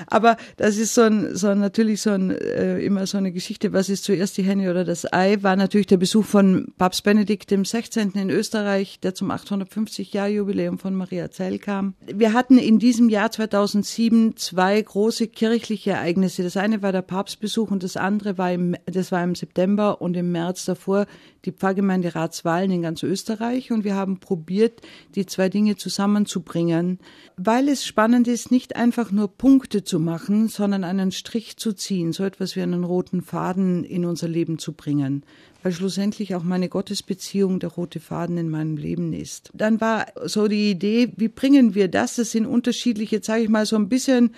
Aber 0.07 0.37
das 0.57 0.77
ist 0.77 0.93
so 0.93 1.01
ein, 1.01 1.35
so 1.35 1.47
ein 1.47 1.59
natürlich 1.59 2.01
so 2.01 2.11
ein, 2.11 2.31
äh, 2.31 2.79
immer 2.79 3.05
so 3.07 3.17
eine 3.17 3.31
Geschichte, 3.31 3.73
was 3.73 3.89
ist 3.89 4.03
zuerst 4.03 4.37
die 4.37 4.43
Henne 4.43 4.69
oder 4.69 4.83
das 4.83 5.11
Ei, 5.11 5.37
war 5.41 5.55
natürlich 5.55 5.87
der 5.87 5.97
Besuch 5.97 6.25
von 6.25 6.73
Papst 6.77 7.03
Benedikt 7.03 7.51
dem 7.51 7.65
16. 7.65 8.11
in 8.11 8.29
Österreich, 8.29 8.99
der 8.99 9.15
zum 9.15 9.31
850-Jahr-Jubiläum 9.31 10.79
von 10.79 10.95
Maria 10.95 11.31
Zell 11.31 11.59
kam. 11.59 11.95
Wir 12.05 12.33
hatten 12.33 12.57
in 12.57 12.79
diesem 12.79 13.09
Jahr 13.09 13.31
2007 13.31 14.35
zwei 14.37 14.81
große 14.81 15.27
kirchliche 15.27 15.91
Ereignisse. 15.91 16.43
Das 16.43 16.57
eine 16.57 16.81
war 16.81 16.91
der 16.91 17.01
Papstbesuch 17.01 17.71
und 17.71 17.83
das 17.83 17.97
andere 17.97 18.37
war 18.37 18.51
im, 18.51 18.75
das 18.85 19.11
war 19.11 19.23
im 19.23 19.35
September 19.35 20.01
und 20.01 20.17
im 20.17 20.31
März 20.31 20.65
davor 20.65 21.05
die 21.45 21.51
Pfarrgemeinderatswahlen 21.51 22.71
in 22.71 22.81
ganz 22.81 23.03
Österreich 23.03 23.71
und 23.71 23.83
wir 23.83 23.95
haben 23.95 24.19
probiert, 24.19 24.81
die 25.15 25.25
zwei 25.25 25.49
Dinge 25.49 25.75
zusammenzubringen, 25.75 26.99
weil 27.37 27.69
es 27.69 27.85
spannend 27.85 28.27
ist, 28.27 28.51
nicht 28.51 28.75
einfach 28.75 29.11
nur 29.11 29.27
Punkte 29.27 29.70
zu 29.79 29.99
machen, 29.99 30.47
sondern 30.47 30.83
einen 30.83 31.11
Strich 31.11 31.57
zu 31.57 31.73
ziehen, 31.73 32.13
so 32.13 32.23
etwas 32.23 32.55
wie 32.55 32.61
einen 32.61 32.83
roten 32.83 33.21
Faden 33.21 33.83
in 33.83 34.05
unser 34.05 34.27
Leben 34.27 34.59
zu 34.59 34.73
bringen, 34.73 35.23
weil 35.63 35.71
schlussendlich 35.71 36.35
auch 36.35 36.43
meine 36.43 36.69
Gottesbeziehung 36.69 37.59
der 37.59 37.69
rote 37.69 37.99
Faden 37.99 38.37
in 38.37 38.49
meinem 38.49 38.77
Leben 38.77 39.13
ist. 39.13 39.49
Dann 39.53 39.79
war 39.79 40.07
so 40.25 40.47
die 40.47 40.71
Idee, 40.71 41.13
wie 41.15 41.29
bringen 41.29 41.73
wir 41.73 41.87
das? 41.87 42.17
Das 42.17 42.31
sind 42.31 42.45
unterschiedliche, 42.45 43.17
jetzt 43.17 43.27
sage 43.27 43.43
ich 43.43 43.49
mal 43.49 43.65
so 43.65 43.77
ein 43.77 43.89
bisschen 43.89 44.31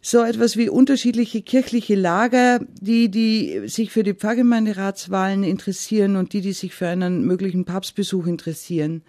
so 0.00 0.22
etwas 0.22 0.56
wie 0.56 0.68
unterschiedliche 0.68 1.42
kirchliche 1.42 1.96
Lager, 1.96 2.60
die, 2.80 3.10
die 3.10 3.62
sich 3.66 3.90
für 3.90 4.04
die 4.04 4.14
Pfarrgemeinderatswahlen 4.14 5.42
interessieren 5.42 6.14
und 6.14 6.32
die, 6.32 6.40
die 6.40 6.52
sich 6.52 6.74
für 6.74 6.86
einen 6.86 7.24
möglichen 7.24 7.64
Papstbesuch 7.64 8.26
interessieren. 8.26 9.02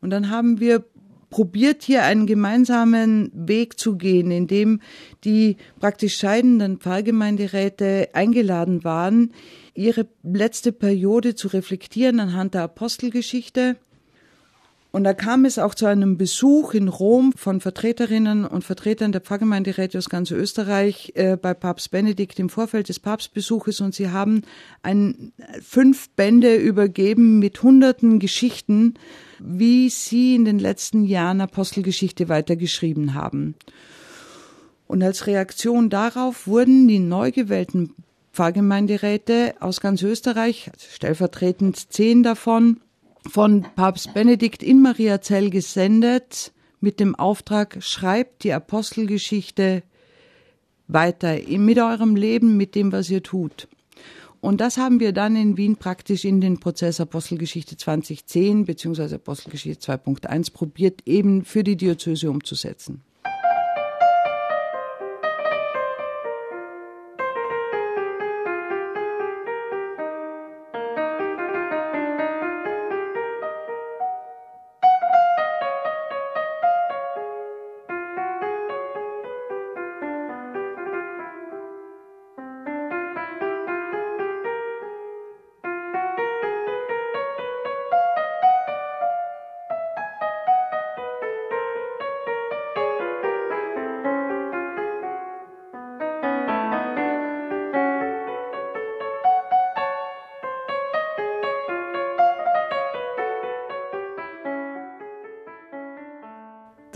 Und 0.00 0.10
dann 0.10 0.30
haben 0.30 0.60
wir 0.60 0.84
probiert 1.30 1.82
hier 1.82 2.04
einen 2.04 2.26
gemeinsamen 2.26 3.30
Weg 3.34 3.78
zu 3.78 3.96
gehen, 3.96 4.30
in 4.30 4.46
dem 4.46 4.80
die 5.24 5.56
praktisch 5.80 6.16
scheidenden 6.16 6.78
Pfarrgemeinderäte 6.78 8.08
eingeladen 8.12 8.84
waren, 8.84 9.32
ihre 9.74 10.06
letzte 10.22 10.72
Periode 10.72 11.34
zu 11.34 11.48
reflektieren 11.48 12.20
anhand 12.20 12.54
der 12.54 12.62
Apostelgeschichte 12.62 13.76
und 14.90 15.04
da 15.04 15.12
kam 15.12 15.44
es 15.44 15.58
auch 15.58 15.74
zu 15.74 15.84
einem 15.84 16.16
Besuch 16.16 16.72
in 16.72 16.88
Rom 16.88 17.32
von 17.36 17.60
Vertreterinnen 17.60 18.46
und 18.46 18.64
Vertretern 18.64 19.12
der 19.12 19.20
Pfarrgemeinderäte 19.20 19.98
aus 19.98 20.08
ganz 20.08 20.30
Österreich 20.30 21.12
äh, 21.14 21.36
bei 21.36 21.52
Papst 21.52 21.90
Benedikt 21.90 22.38
im 22.38 22.48
Vorfeld 22.48 22.88
des 22.88 22.98
Papstbesuches 22.98 23.82
und 23.82 23.94
sie 23.94 24.08
haben 24.08 24.42
ein, 24.82 25.32
fünf 25.62 26.08
Bände 26.10 26.56
übergeben 26.56 27.38
mit 27.38 27.62
hunderten 27.62 28.18
Geschichten, 28.18 28.94
wie 29.38 29.90
sie 29.90 30.34
in 30.34 30.46
den 30.46 30.58
letzten 30.58 31.04
Jahren 31.04 31.42
Apostelgeschichte 31.42 32.30
weitergeschrieben 32.30 33.12
haben. 33.12 33.56
Und 34.86 35.02
als 35.02 35.26
Reaktion 35.26 35.90
darauf 35.90 36.46
wurden 36.46 36.88
die 36.88 36.98
neu 36.98 37.30
gewählten 37.30 37.94
Pfarrgemeinderäte 38.32 39.54
aus 39.60 39.82
ganz 39.82 40.02
Österreich, 40.02 40.70
stellvertretend 40.78 41.92
zehn 41.92 42.22
davon, 42.22 42.80
von 43.28 43.66
Papst 43.76 44.14
Benedikt 44.14 44.62
in 44.62 44.80
Mariazell 44.80 45.50
gesendet 45.50 46.52
mit 46.80 47.00
dem 47.00 47.14
Auftrag, 47.14 47.78
schreibt 47.80 48.44
die 48.44 48.52
Apostelgeschichte 48.52 49.82
weiter 50.86 51.38
mit 51.48 51.78
eurem 51.78 52.16
Leben, 52.16 52.56
mit 52.56 52.74
dem, 52.74 52.92
was 52.92 53.10
ihr 53.10 53.22
tut. 53.22 53.68
Und 54.40 54.60
das 54.60 54.76
haben 54.76 55.00
wir 55.00 55.12
dann 55.12 55.34
in 55.36 55.56
Wien 55.56 55.76
praktisch 55.76 56.24
in 56.24 56.40
den 56.40 56.60
Prozess 56.60 57.00
Apostelgeschichte 57.00 57.76
2010 57.76 58.64
bzw. 58.64 59.16
Apostelgeschichte 59.16 59.92
2.1 59.92 60.52
probiert, 60.52 61.02
eben 61.06 61.44
für 61.44 61.64
die 61.64 61.76
Diözese 61.76 62.30
umzusetzen. 62.30 63.02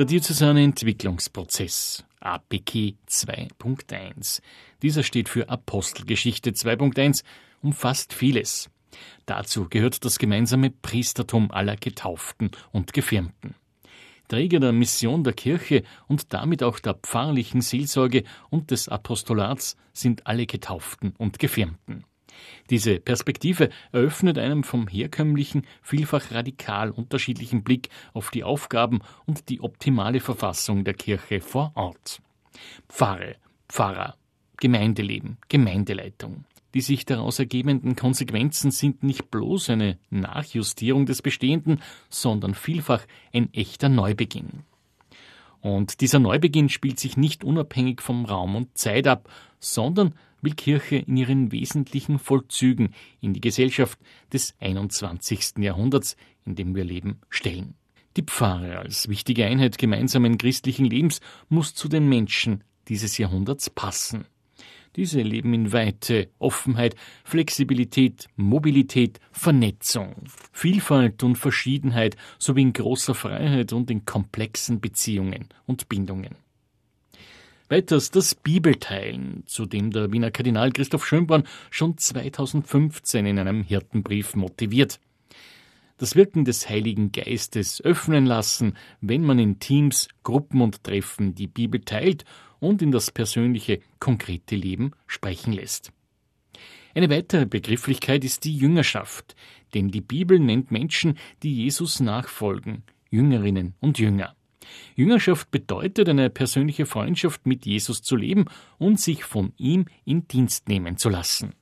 Der 0.03 0.09
diözesane 0.09 0.65
Entwicklungsprozess 0.65 2.05
APK 2.19 2.97
2.1. 3.09 4.43
Dieser 4.83 5.05
steht 5.05 5.29
für 5.29 5.49
Apostelgeschichte 5.49 6.51
2.1, 6.51 7.23
umfasst 7.63 8.13
vieles. 8.13 8.69
Dazu 9.27 9.69
gehört 9.69 10.05
das 10.05 10.19
gemeinsame 10.19 10.71
Priestertum 10.71 11.53
aller 11.53 11.77
Getauften 11.77 12.51
und 12.73 12.93
Gefirmten. 12.93 13.55
Träger 14.27 14.59
der 14.59 14.73
Mission 14.73 15.23
der 15.23 15.35
Kirche 15.35 15.85
und 16.09 16.33
damit 16.33 16.65
auch 16.65 16.81
der 16.81 16.95
pfarrlichen 16.95 17.61
Seelsorge 17.61 18.25
und 18.51 18.73
des 18.73 18.89
Apostolats 18.89 19.77
sind 19.93 20.27
alle 20.27 20.47
Getauften 20.47 21.15
und 21.17 21.39
Gefirmten. 21.39 22.05
Diese 22.71 23.01
Perspektive 23.01 23.71
eröffnet 23.93 24.39
einem 24.39 24.65
vom 24.65 24.89
herkömmlichen, 24.89 25.67
vielfach 25.83 26.31
radikal 26.33 26.91
unterschiedlichen 26.91 27.63
Blick 27.63 27.89
auf 28.13 28.31
die 28.31 28.45
Aufgaben 28.45 29.01
und 29.27 29.49
die 29.49 29.61
optimale 29.61 30.21
Verfassung 30.21 30.85
der 30.85 30.95
Kirche 30.95 31.41
vor 31.41 31.73
Ort. 31.75 32.21
Pfarre, 32.89 33.37
Pfarrer, 33.69 34.17
Gemeindeleben, 34.59 35.39
Gemeindeleitung. 35.49 36.45
Die 36.75 36.81
sich 36.81 37.05
daraus 37.05 37.39
ergebenden 37.39 37.97
Konsequenzen 37.97 38.71
sind 38.71 39.03
nicht 39.03 39.31
bloß 39.31 39.71
eine 39.71 39.99
Nachjustierung 40.11 41.05
des 41.05 41.21
Bestehenden, 41.21 41.83
sondern 42.09 42.55
vielfach 42.55 43.05
ein 43.33 43.53
echter 43.53 43.89
Neubeginn. 43.89 44.65
Und 45.61 46.01
dieser 46.01 46.19
Neubeginn 46.19 46.69
spielt 46.69 46.99
sich 46.99 47.17
nicht 47.17 47.45
unabhängig 47.45 48.01
vom 48.01 48.25
Raum 48.25 48.57
und 48.57 48.77
Zeit 48.77 49.07
ab, 49.07 49.29
sondern 49.61 50.15
will 50.43 50.55
Kirche 50.55 50.97
in 50.97 51.17
ihren 51.17 51.53
wesentlichen 51.53 52.19
Vollzügen 52.19 52.95
in 53.21 53.33
die 53.33 53.41
Gesellschaft 53.41 53.99
des 54.33 54.55
21. 54.61 55.59
Jahrhunderts, 55.59 56.17
in 56.45 56.55
dem 56.55 56.75
wir 56.75 56.85
leben, 56.85 57.21
stellen. 57.31 57.75
Die 58.17 58.23
Pfarre 58.23 58.79
als 58.79 59.09
wichtige 59.09 59.47
Einheit 59.47 59.79
gemeinsamen 59.79 60.37
christlichen 60.37 60.85
Lebens 60.85 61.21
muss 61.49 61.75
zu 61.75 61.89
den 61.89 62.09
Menschen 62.09 62.63
dieses 62.89 63.17
Jahrhunderts 63.17 63.71
passen. 63.71 64.27
Diese 64.97 65.23
leben 65.23 65.55
in 65.55 65.73
Weite, 65.73 66.29
Offenheit, 66.39 66.97
Flexibilität, 67.25 68.29
Mobilität, 68.37 69.21
Vernetzung, 69.31 70.17
Vielfalt 70.53 71.23
und 71.23 71.37
Verschiedenheit 71.37 72.17
sowie 72.39 72.61
in 72.61 72.75
großer 72.75 73.15
Freiheit 73.15 73.73
und 73.73 73.91
in 73.91 74.05
komplexen 74.05 74.83
Beziehungen 74.83 75.49
und 75.65 75.89
Bindungen. 75.89 76.42
Weiters 77.73 78.11
das 78.11 78.35
Bibelteilen, 78.35 79.45
zu 79.47 79.65
dem 79.65 79.93
der 79.93 80.13
Wiener 80.13 80.31
Kardinal 80.31 80.73
Christoph 80.73 81.07
Schönborn 81.07 81.45
schon 81.71 81.97
2015 81.97 83.25
in 83.25 83.39
einem 83.39 83.63
Hirtenbrief 83.63 84.37
motiviert. 84.37 85.01
Das 85.97 86.15
Wirken 86.15 86.45
des 86.45 86.69
Heiligen 86.69 87.13
Geistes 87.13 87.81
öffnen 87.81 88.27
lassen, 88.27 88.77
wenn 89.01 89.23
man 89.23 89.39
in 89.39 89.59
Teams, 89.59 90.09
Gruppen 90.23 90.61
und 90.61 90.85
Treffen 90.85 91.35
die 91.35 91.47
Bibel 91.47 91.81
teilt 91.81 92.27
und 92.61 92.83
in 92.83 92.93
das 92.93 93.11
persönliche, 93.11 93.81
konkrete 94.01 94.55
Leben 94.55 94.91
sprechen 95.07 95.55
lässt. 95.55 95.93
Eine 96.95 97.09
weitere 97.09 97.47
Begrifflichkeit 97.47 98.23
ist 98.23 98.45
die 98.45 98.55
Jüngerschaft, 98.55 99.35
denn 99.73 99.89
die 99.89 100.03
Bibel 100.03 100.39
nennt 100.39 100.73
Menschen, 100.73 101.17
die 101.43 101.55
Jesus 101.55 102.01
nachfolgen, 102.01 102.83
Jüngerinnen 103.09 103.73
und 103.81 103.99
Jünger. 103.99 104.37
Jüngerschaft 104.95 105.51
bedeutet 105.51 106.09
eine 106.09 106.31
persönliche 106.31 106.87
Freundschaft 106.87 107.47
mit 107.47 107.67
Jesus 107.67 108.03
zu 108.03 108.17
leben 108.17 108.47
und 108.79 109.01
sich 109.01 109.25
von 109.25 109.53
ihm 109.57 109.87
in 110.05 110.29
Dienst 110.29 110.69
nehmen 110.69 110.97
zu 110.97 111.09
lassen. 111.09 111.55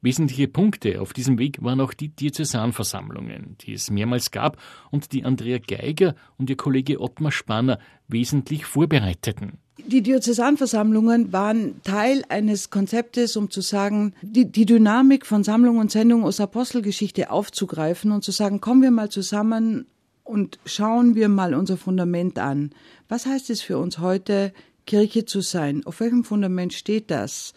Wesentliche 0.00 0.46
Punkte 0.46 1.00
auf 1.00 1.12
diesem 1.12 1.38
Weg 1.38 1.62
waren 1.62 1.80
auch 1.80 1.92
die 1.92 2.08
Diözesanversammlungen, 2.08 3.56
die 3.60 3.72
es 3.72 3.90
mehrmals 3.90 4.30
gab 4.30 4.56
und 4.92 5.12
die 5.12 5.24
Andrea 5.24 5.58
Geiger 5.58 6.14
und 6.36 6.50
ihr 6.50 6.56
Kollege 6.56 7.00
Ottmar 7.00 7.32
Spanner 7.32 7.80
wesentlich 8.06 8.64
vorbereiteten. 8.64 9.58
Die 9.86 10.02
Diözesanversammlungen 10.02 11.32
waren 11.32 11.82
Teil 11.82 12.24
eines 12.28 12.70
Konzeptes, 12.70 13.36
um 13.36 13.50
zu 13.50 13.60
sagen, 13.60 14.14
die, 14.22 14.50
die 14.50 14.66
Dynamik 14.66 15.26
von 15.26 15.42
Sammlung 15.42 15.78
und 15.78 15.90
Sendung 15.90 16.24
aus 16.24 16.40
Apostelgeschichte 16.40 17.30
aufzugreifen 17.30 18.12
und 18.12 18.22
zu 18.22 18.30
sagen, 18.30 18.60
kommen 18.60 18.82
wir 18.82 18.90
mal 18.90 19.08
zusammen 19.08 19.86
und 20.28 20.58
schauen 20.66 21.14
wir 21.14 21.28
mal 21.28 21.54
unser 21.54 21.78
Fundament 21.78 22.38
an. 22.38 22.70
Was 23.08 23.24
heißt 23.24 23.48
es 23.50 23.62
für 23.62 23.78
uns 23.78 23.98
heute, 23.98 24.52
Kirche 24.86 25.24
zu 25.24 25.40
sein? 25.40 25.84
Auf 25.86 26.00
welchem 26.00 26.22
Fundament 26.22 26.74
steht 26.74 27.10
das? 27.10 27.54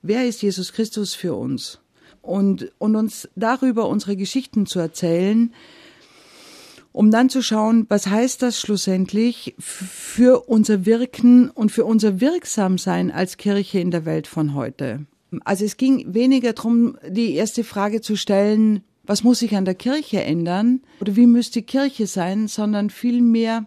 Wer 0.00 0.26
ist 0.26 0.40
Jesus 0.40 0.72
Christus 0.72 1.14
für 1.14 1.34
uns? 1.34 1.80
Und, 2.22 2.70
und 2.78 2.94
uns 2.94 3.28
darüber 3.34 3.88
unsere 3.88 4.16
Geschichten 4.16 4.66
zu 4.66 4.78
erzählen, 4.78 5.52
um 6.92 7.10
dann 7.10 7.30
zu 7.30 7.42
schauen, 7.42 7.86
was 7.88 8.06
heißt 8.06 8.42
das 8.42 8.60
schlussendlich 8.60 9.54
für 9.58 10.48
unser 10.48 10.86
Wirken 10.86 11.50
und 11.50 11.72
für 11.72 11.84
unser 11.84 12.20
Wirksamsein 12.20 13.10
als 13.10 13.36
Kirche 13.38 13.80
in 13.80 13.90
der 13.90 14.04
Welt 14.04 14.26
von 14.26 14.54
heute. 14.54 15.06
Also 15.44 15.64
es 15.64 15.76
ging 15.76 16.14
weniger 16.14 16.52
darum, 16.52 16.96
die 17.08 17.34
erste 17.34 17.64
Frage 17.64 18.00
zu 18.00 18.16
stellen, 18.16 18.82
was 19.08 19.24
muss 19.24 19.40
sich 19.40 19.56
an 19.56 19.64
der 19.64 19.74
Kirche 19.74 20.22
ändern 20.22 20.82
oder 21.00 21.16
wie 21.16 21.26
müsste 21.26 21.60
die 21.60 21.66
Kirche 21.66 22.06
sein, 22.06 22.46
sondern 22.46 22.90
vielmehr 22.90 23.66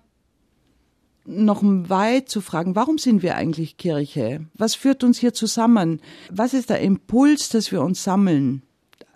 noch 1.26 1.62
weit 1.64 2.30
zu 2.30 2.42
fragen, 2.42 2.76
warum 2.76 2.98
sind 2.98 3.24
wir 3.24 3.36
eigentlich 3.36 3.78
Kirche? 3.78 4.46
Was 4.54 4.76
führt 4.76 5.04
uns 5.04 5.18
hier 5.18 5.34
zusammen? 5.34 6.00
Was 6.30 6.54
ist 6.54 6.70
der 6.70 6.82
Impuls, 6.82 7.50
dass 7.50 7.72
wir 7.72 7.82
uns 7.82 8.04
sammeln? 8.04 8.62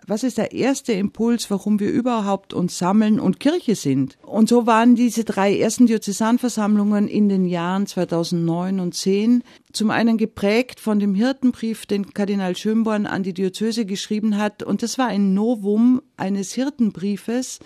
Was 0.08 0.24
ist 0.24 0.38
der 0.38 0.52
erste 0.52 0.94
Impuls, 0.94 1.50
warum 1.50 1.80
wir 1.80 1.90
überhaupt 1.90 2.54
uns 2.54 2.78
sammeln 2.78 3.20
und 3.20 3.40
Kirche 3.40 3.76
sind? 3.76 4.18
Und 4.24 4.50
so 4.50 4.68
waren 4.68 4.96
diese 4.96 5.24
drei 5.24 5.58
ersten 5.58 5.88
Diözesanversammlungen 5.88 7.08
in 7.08 7.30
den 7.30 7.46
Jahren 7.46 7.88
2009 7.88 8.80
und 8.80 8.94
10 8.94 9.44
zum 9.74 9.90
einen 9.90 10.18
geprägt 10.18 10.80
von 10.80 11.00
dem 11.00 11.16
Hirtenbrief, 11.16 11.86
den 11.86 12.14
Kardinal 12.14 12.56
Schönborn 12.56 13.06
an 13.06 13.24
die 13.24 13.34
Diözese 13.34 13.86
geschrieben 13.86 14.38
hat. 14.38 14.64
Und 14.64 14.84
das 14.84 14.98
war 14.98 15.08
ein 15.08 15.34
Novum 15.34 16.02
eines 16.18 16.54
Hirtenbriefes, 16.54 17.60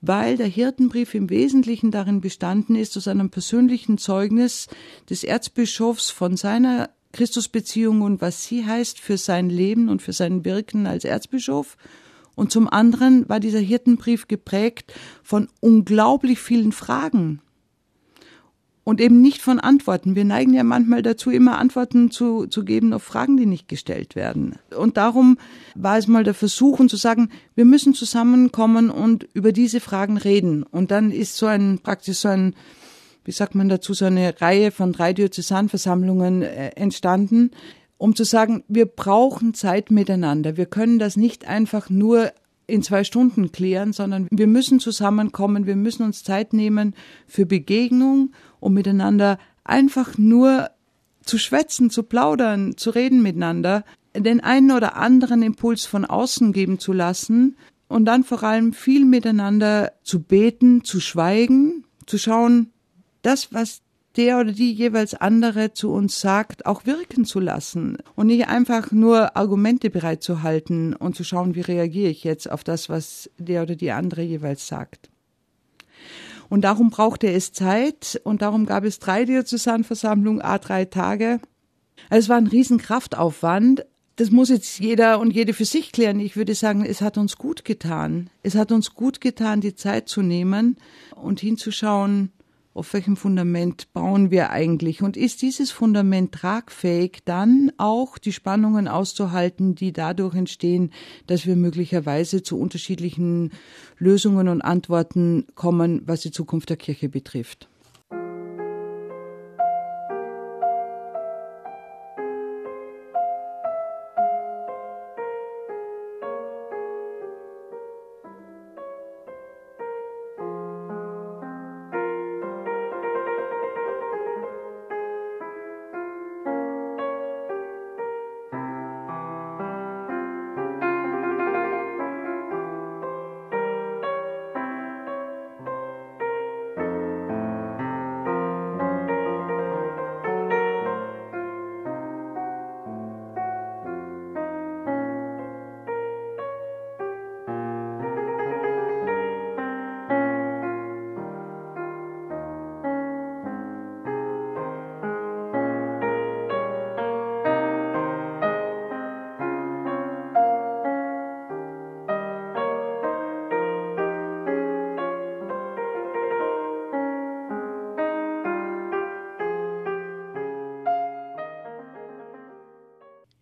weil 0.00 0.36
der 0.36 0.46
Hirtenbrief 0.46 1.14
im 1.14 1.30
Wesentlichen 1.30 1.90
darin 1.90 2.20
bestanden 2.20 2.76
ist, 2.76 2.96
aus 2.96 3.08
einem 3.08 3.30
persönlichen 3.30 3.98
Zeugnis 3.98 4.68
des 5.10 5.24
Erzbischofs 5.24 6.10
von 6.10 6.36
seiner 6.36 6.90
Christusbeziehung 7.12 8.02
und 8.02 8.20
was 8.20 8.44
sie 8.44 8.66
heißt 8.66 9.00
für 9.00 9.16
sein 9.16 9.50
Leben 9.50 9.88
und 9.88 10.02
für 10.02 10.12
sein 10.12 10.44
Wirken 10.44 10.86
als 10.86 11.04
Erzbischof. 11.04 11.76
Und 12.34 12.52
zum 12.52 12.68
anderen 12.68 13.28
war 13.28 13.40
dieser 13.40 13.58
Hirtenbrief 13.58 14.28
geprägt 14.28 14.92
von 15.22 15.48
unglaublich 15.60 16.38
vielen 16.38 16.72
Fragen 16.72 17.40
und 18.88 19.02
eben 19.02 19.20
nicht 19.20 19.42
von 19.42 19.60
Antworten. 19.60 20.16
Wir 20.16 20.24
neigen 20.24 20.54
ja 20.54 20.64
manchmal 20.64 21.02
dazu, 21.02 21.30
immer 21.30 21.58
Antworten 21.58 22.10
zu, 22.10 22.46
zu 22.46 22.64
geben 22.64 22.94
auf 22.94 23.02
Fragen, 23.02 23.36
die 23.36 23.44
nicht 23.44 23.68
gestellt 23.68 24.16
werden. 24.16 24.54
Und 24.74 24.96
darum 24.96 25.36
war 25.74 25.98
es 25.98 26.06
mal 26.06 26.24
der 26.24 26.32
Versuch, 26.32 26.80
und 26.80 26.88
zu 26.88 26.96
sagen, 26.96 27.28
wir 27.54 27.66
müssen 27.66 27.92
zusammenkommen 27.92 28.88
und 28.88 29.28
über 29.34 29.52
diese 29.52 29.80
Fragen 29.80 30.16
reden. 30.16 30.62
Und 30.62 30.90
dann 30.90 31.10
ist 31.10 31.36
so 31.36 31.44
ein 31.44 31.80
praktisch 31.82 32.16
so 32.16 32.28
ein 32.28 32.54
wie 33.28 33.32
sagt 33.32 33.54
man 33.54 33.68
dazu, 33.68 33.92
so 33.92 34.06
eine 34.06 34.40
Reihe 34.40 34.70
von 34.70 34.94
drei 34.94 35.12
Diözesanversammlungen 35.12 36.40
äh, 36.40 36.70
entstanden, 36.76 37.50
um 37.98 38.16
zu 38.16 38.24
sagen, 38.24 38.64
wir 38.68 38.86
brauchen 38.86 39.52
Zeit 39.52 39.90
miteinander. 39.90 40.56
Wir 40.56 40.64
können 40.64 40.98
das 40.98 41.18
nicht 41.18 41.46
einfach 41.46 41.90
nur 41.90 42.32
in 42.66 42.82
zwei 42.82 43.04
Stunden 43.04 43.52
klären, 43.52 43.92
sondern 43.92 44.28
wir 44.30 44.46
müssen 44.46 44.80
zusammenkommen, 44.80 45.66
wir 45.66 45.76
müssen 45.76 46.04
uns 46.04 46.24
Zeit 46.24 46.54
nehmen 46.54 46.94
für 47.26 47.44
Begegnung, 47.44 48.32
um 48.60 48.72
miteinander 48.72 49.36
einfach 49.62 50.16
nur 50.16 50.70
zu 51.22 51.36
schwätzen, 51.36 51.90
zu 51.90 52.04
plaudern, 52.04 52.78
zu 52.78 52.88
reden 52.88 53.20
miteinander, 53.20 53.84
den 54.16 54.40
einen 54.40 54.70
oder 54.70 54.96
anderen 54.96 55.42
Impuls 55.42 55.84
von 55.84 56.06
außen 56.06 56.54
geben 56.54 56.78
zu 56.78 56.94
lassen 56.94 57.58
und 57.88 58.06
dann 58.06 58.24
vor 58.24 58.42
allem 58.42 58.72
viel 58.72 59.04
miteinander 59.04 59.92
zu 60.02 60.22
beten, 60.22 60.82
zu 60.82 60.98
schweigen, 60.98 61.84
zu 62.06 62.16
schauen, 62.16 62.72
das, 63.28 63.52
was 63.52 63.82
der 64.16 64.40
oder 64.40 64.52
die 64.52 64.72
jeweils 64.72 65.14
andere 65.14 65.74
zu 65.74 65.92
uns 65.92 66.20
sagt, 66.20 66.66
auch 66.66 66.86
wirken 66.86 67.24
zu 67.24 67.40
lassen 67.40 67.98
und 68.16 68.26
nicht 68.26 68.48
einfach 68.48 68.90
nur 68.90 69.36
Argumente 69.36 69.90
bereitzuhalten 69.90 70.94
und 70.94 71.14
zu 71.14 71.24
schauen, 71.24 71.54
wie 71.54 71.60
reagiere 71.60 72.10
ich 72.10 72.24
jetzt 72.24 72.50
auf 72.50 72.64
das, 72.64 72.88
was 72.88 73.30
der 73.38 73.62
oder 73.62 73.76
die 73.76 73.92
andere 73.92 74.22
jeweils 74.22 74.66
sagt. 74.66 75.10
Und 76.48 76.62
darum 76.62 76.88
brauchte 76.90 77.30
es 77.30 77.52
Zeit 77.52 78.20
und 78.24 78.40
darum 78.40 78.64
gab 78.64 78.84
es 78.84 78.98
drei 78.98 79.24
Diözesanversammlungen, 79.26 80.40
a 80.40 80.58
drei 80.58 80.86
Tage. 80.86 81.40
Es 82.08 82.28
war 82.28 82.38
ein 82.38 82.46
Riesenkraftaufwand. 82.46 83.84
Das 84.16 84.30
muss 84.30 84.48
jetzt 84.48 84.80
jeder 84.80 85.20
und 85.20 85.32
jede 85.32 85.52
für 85.52 85.66
sich 85.66 85.92
klären. 85.92 86.18
Ich 86.18 86.36
würde 86.36 86.54
sagen, 86.54 86.84
es 86.84 87.02
hat 87.02 87.18
uns 87.18 87.36
gut 87.36 87.64
getan. 87.64 88.30
Es 88.42 88.54
hat 88.54 88.72
uns 88.72 88.94
gut 88.94 89.20
getan, 89.20 89.60
die 89.60 89.74
Zeit 89.74 90.08
zu 90.08 90.22
nehmen 90.22 90.76
und 91.14 91.38
hinzuschauen, 91.38 92.32
auf 92.78 92.92
welchem 92.92 93.16
Fundament 93.16 93.92
bauen 93.92 94.30
wir 94.30 94.50
eigentlich 94.50 95.02
und 95.02 95.16
ist 95.16 95.42
dieses 95.42 95.70
Fundament 95.70 96.32
tragfähig, 96.32 97.18
dann 97.24 97.72
auch 97.76 98.18
die 98.18 98.32
Spannungen 98.32 98.88
auszuhalten, 98.88 99.74
die 99.74 99.92
dadurch 99.92 100.34
entstehen, 100.34 100.92
dass 101.26 101.44
wir 101.44 101.56
möglicherweise 101.56 102.42
zu 102.42 102.58
unterschiedlichen 102.58 103.50
Lösungen 103.98 104.48
und 104.48 104.62
Antworten 104.62 105.46
kommen, 105.56 106.02
was 106.06 106.20
die 106.20 106.30
Zukunft 106.30 106.70
der 106.70 106.76
Kirche 106.76 107.08
betrifft. 107.08 107.68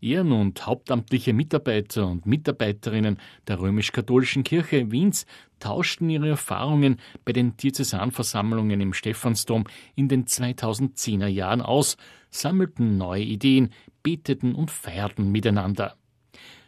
Ehren- 0.06 0.32
und 0.32 0.66
hauptamtliche 0.66 1.32
Mitarbeiter 1.32 2.06
und 2.06 2.26
Mitarbeiterinnen 2.26 3.18
der 3.48 3.58
römisch-katholischen 3.58 4.44
Kirche 4.44 4.90
Wiens 4.90 5.26
tauschten 5.58 6.08
ihre 6.08 6.28
Erfahrungen 6.28 7.00
bei 7.24 7.32
den 7.32 7.56
Diözesanversammlungen 7.56 8.80
im 8.80 8.92
Stephansdom 8.92 9.64
in 9.94 10.08
den 10.08 10.26
2010er 10.26 11.26
Jahren 11.26 11.60
aus, 11.60 11.96
sammelten 12.30 12.96
neue 12.96 13.22
Ideen, 13.22 13.70
beteten 14.02 14.54
und 14.54 14.70
feierten 14.70 15.32
miteinander. 15.32 15.96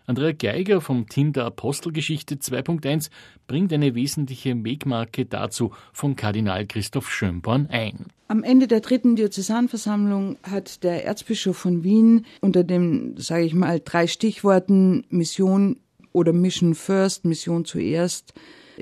Andrea 0.08 0.32
Geiger 0.32 0.80
vom 0.80 1.06
Team 1.06 1.34
der 1.34 1.44
Apostelgeschichte 1.44 2.36
2.1 2.36 3.10
bringt 3.46 3.70
eine 3.74 3.94
wesentliche 3.94 4.64
Wegmarke 4.64 5.26
dazu 5.26 5.72
von 5.92 6.16
Kardinal 6.16 6.66
Christoph 6.66 7.10
Schönborn 7.10 7.66
ein. 7.66 8.06
Am 8.26 8.42
Ende 8.42 8.68
der 8.68 8.80
dritten 8.80 9.16
Diözesanversammlung 9.16 10.38
hat 10.42 10.82
der 10.82 11.04
Erzbischof 11.04 11.58
von 11.58 11.84
Wien 11.84 12.24
unter 12.40 12.64
dem, 12.64 13.18
sage 13.18 13.44
ich 13.44 13.52
mal, 13.52 13.80
drei 13.84 14.06
Stichworten 14.06 15.04
Mission 15.10 15.76
oder 16.12 16.32
Mission 16.32 16.74
First, 16.74 17.26
Mission 17.26 17.66
zuerst, 17.66 18.32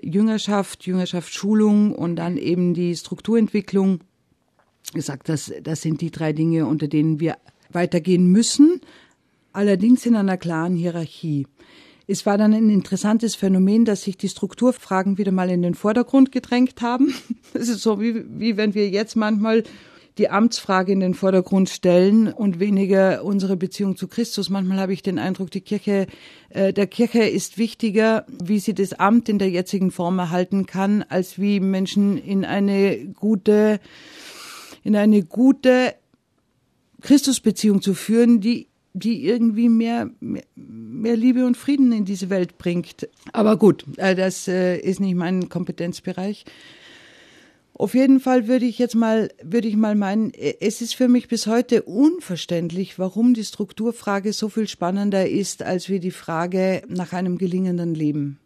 Jüngerschaft, 0.01 0.87
Jüngerschaftsschulung 0.87 1.93
und 1.93 2.15
dann 2.17 2.37
eben 2.37 2.73
die 2.73 2.95
Strukturentwicklung 2.95 3.99
gesagt, 4.95 5.29
dass 5.29 5.53
das 5.61 5.83
sind 5.83 6.01
die 6.03 6.13
drei 6.13 6.33
Dinge, 6.33 6.67
unter 6.67 6.87
denen 6.87 7.19
wir 7.19 7.37
weitergehen 7.73 8.31
müssen 8.31 8.81
allerdings 9.57 10.07
in 10.07 10.15
einer 10.15 10.37
klaren 10.37 10.77
Hierarchie. 10.77 11.47
Es 12.07 12.25
war 12.25 12.39
dann 12.39 12.55
ein 12.55 12.71
interessantes 12.71 13.35
Phänomen, 13.35 13.85
dass 13.85 14.03
sich 14.03 14.17
die 14.17 14.29
Strukturfragen 14.29 15.19
wieder 15.19 15.33
mal 15.33 15.51
in 15.51 15.63
den 15.63 15.75
Vordergrund 15.75 16.31
gedrängt 16.31 16.81
haben. 16.83 17.15
Es 17.55 17.69
ist 17.69 17.81
so, 17.81 18.01
wie, 18.01 18.25
wie 18.39 18.59
wenn 18.59 18.75
wir 18.75 18.91
jetzt 18.91 19.17
manchmal 19.17 19.63
die 20.19 20.29
Amtsfrage 20.29 20.93
in 20.93 21.01
den 21.01 21.15
Vordergrund 21.15 21.69
stellen 21.69 22.33
und 22.33 22.61
weniger 22.61 23.25
unsere 23.25 23.57
Beziehung 23.57 23.97
zu 23.97 24.09
Christus. 24.09 24.51
Manchmal 24.51 24.79
habe 24.79 24.93
ich 24.93 25.03
den 25.03 25.19
Eindruck, 25.19 25.51
die 25.51 25.61
Kirche, 25.61 26.07
äh, 26.51 26.73
der 26.73 26.87
Kirche 26.87 27.25
ist 27.25 27.59
wichtiger, 27.59 28.25
wie 28.29 28.59
sie 28.59 28.75
das 28.75 28.93
Amt 28.95 29.29
in 29.29 29.39
der 29.39 29.51
jetzigen 29.51 29.91
Form 29.91 30.19
erhalten 30.19 30.67
kann, 30.67 31.03
als 31.09 31.39
wie 31.39 31.61
Menschen 31.61 32.19
in 32.19 32.45
eine 32.45 33.07
gute, 33.15 33.81
in 34.85 34.97
eine 34.97 35.23
gute 35.23 35.95
Christusbeziehung 37.03 37.83
zu 37.83 37.95
führen, 37.95 38.41
die 38.41 38.69
die 38.97 39.27
irgendwie 39.27 39.69
mehr, 39.69 40.11
mehr, 40.21 41.17
Liebe 41.17 41.47
und 41.47 41.57
Frieden 41.57 41.93
in 41.93 42.05
diese 42.05 42.31
Welt 42.31 42.57
bringt. 42.57 43.09
Aber 43.33 43.57
gut, 43.57 43.85
äh, 43.99 44.15
das 44.15 44.49
äh, 44.49 44.79
ist 44.79 45.01
nicht 45.01 45.15
mein 45.15 45.49
Kompetenzbereich. 45.49 46.45
Auf 47.75 47.95
jeden 47.95 48.21
Fall 48.21 48.49
würde 48.49 48.65
ich 48.65 48.79
jetzt 48.79 48.95
mal, 48.95 49.31
würde 49.43 49.69
ich 49.69 49.77
mal 49.77 49.95
meinen, 49.95 50.33
äh, 50.33 50.55
es 50.61 50.81
ist 50.81 50.95
für 50.95 51.09
mich 51.09 51.29
bis 51.29 51.47
heute 51.47 51.83
unverständlich, 51.83 52.99
warum 52.99 53.35
die 53.35 53.45
Strukturfrage 53.45 54.33
so 54.33 54.49
viel 54.49 54.67
spannender 54.67 55.29
ist, 55.29 55.63
als 55.63 55.91
wie 55.91 56.01
die 56.01 56.11
Frage 56.11 56.83
nach 56.89 57.13
einem 57.13 57.37
gelingenden 57.37 57.95
Leben. 57.95 58.39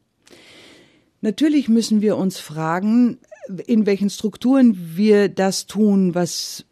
Natürlich 1.20 1.68
müssen 1.68 2.00
wir 2.00 2.16
uns 2.16 2.40
fragen, 2.40 3.18
in 3.66 3.86
welchen 3.86 4.10
Strukturen 4.10 4.96
wir 4.96 5.28
das 5.28 5.66
tun, 5.66 6.14
was, 6.14 6.64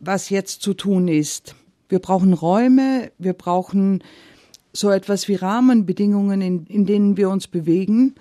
was 0.00 0.30
jetzt 0.30 0.62
zu 0.62 0.72
tun 0.72 1.08
ist. 1.08 1.56
Wir 1.88 1.98
brauchen 1.98 2.32
Räume, 2.32 3.10
wir 3.18 3.32
brauchen 3.32 4.02
so 4.72 4.90
etwas 4.90 5.28
wie 5.28 5.34
Rahmenbedingungen, 5.34 6.40
in, 6.40 6.66
in 6.66 6.86
denen 6.86 7.16
wir 7.16 7.30
uns 7.30 7.48
bewegen. 7.48 8.14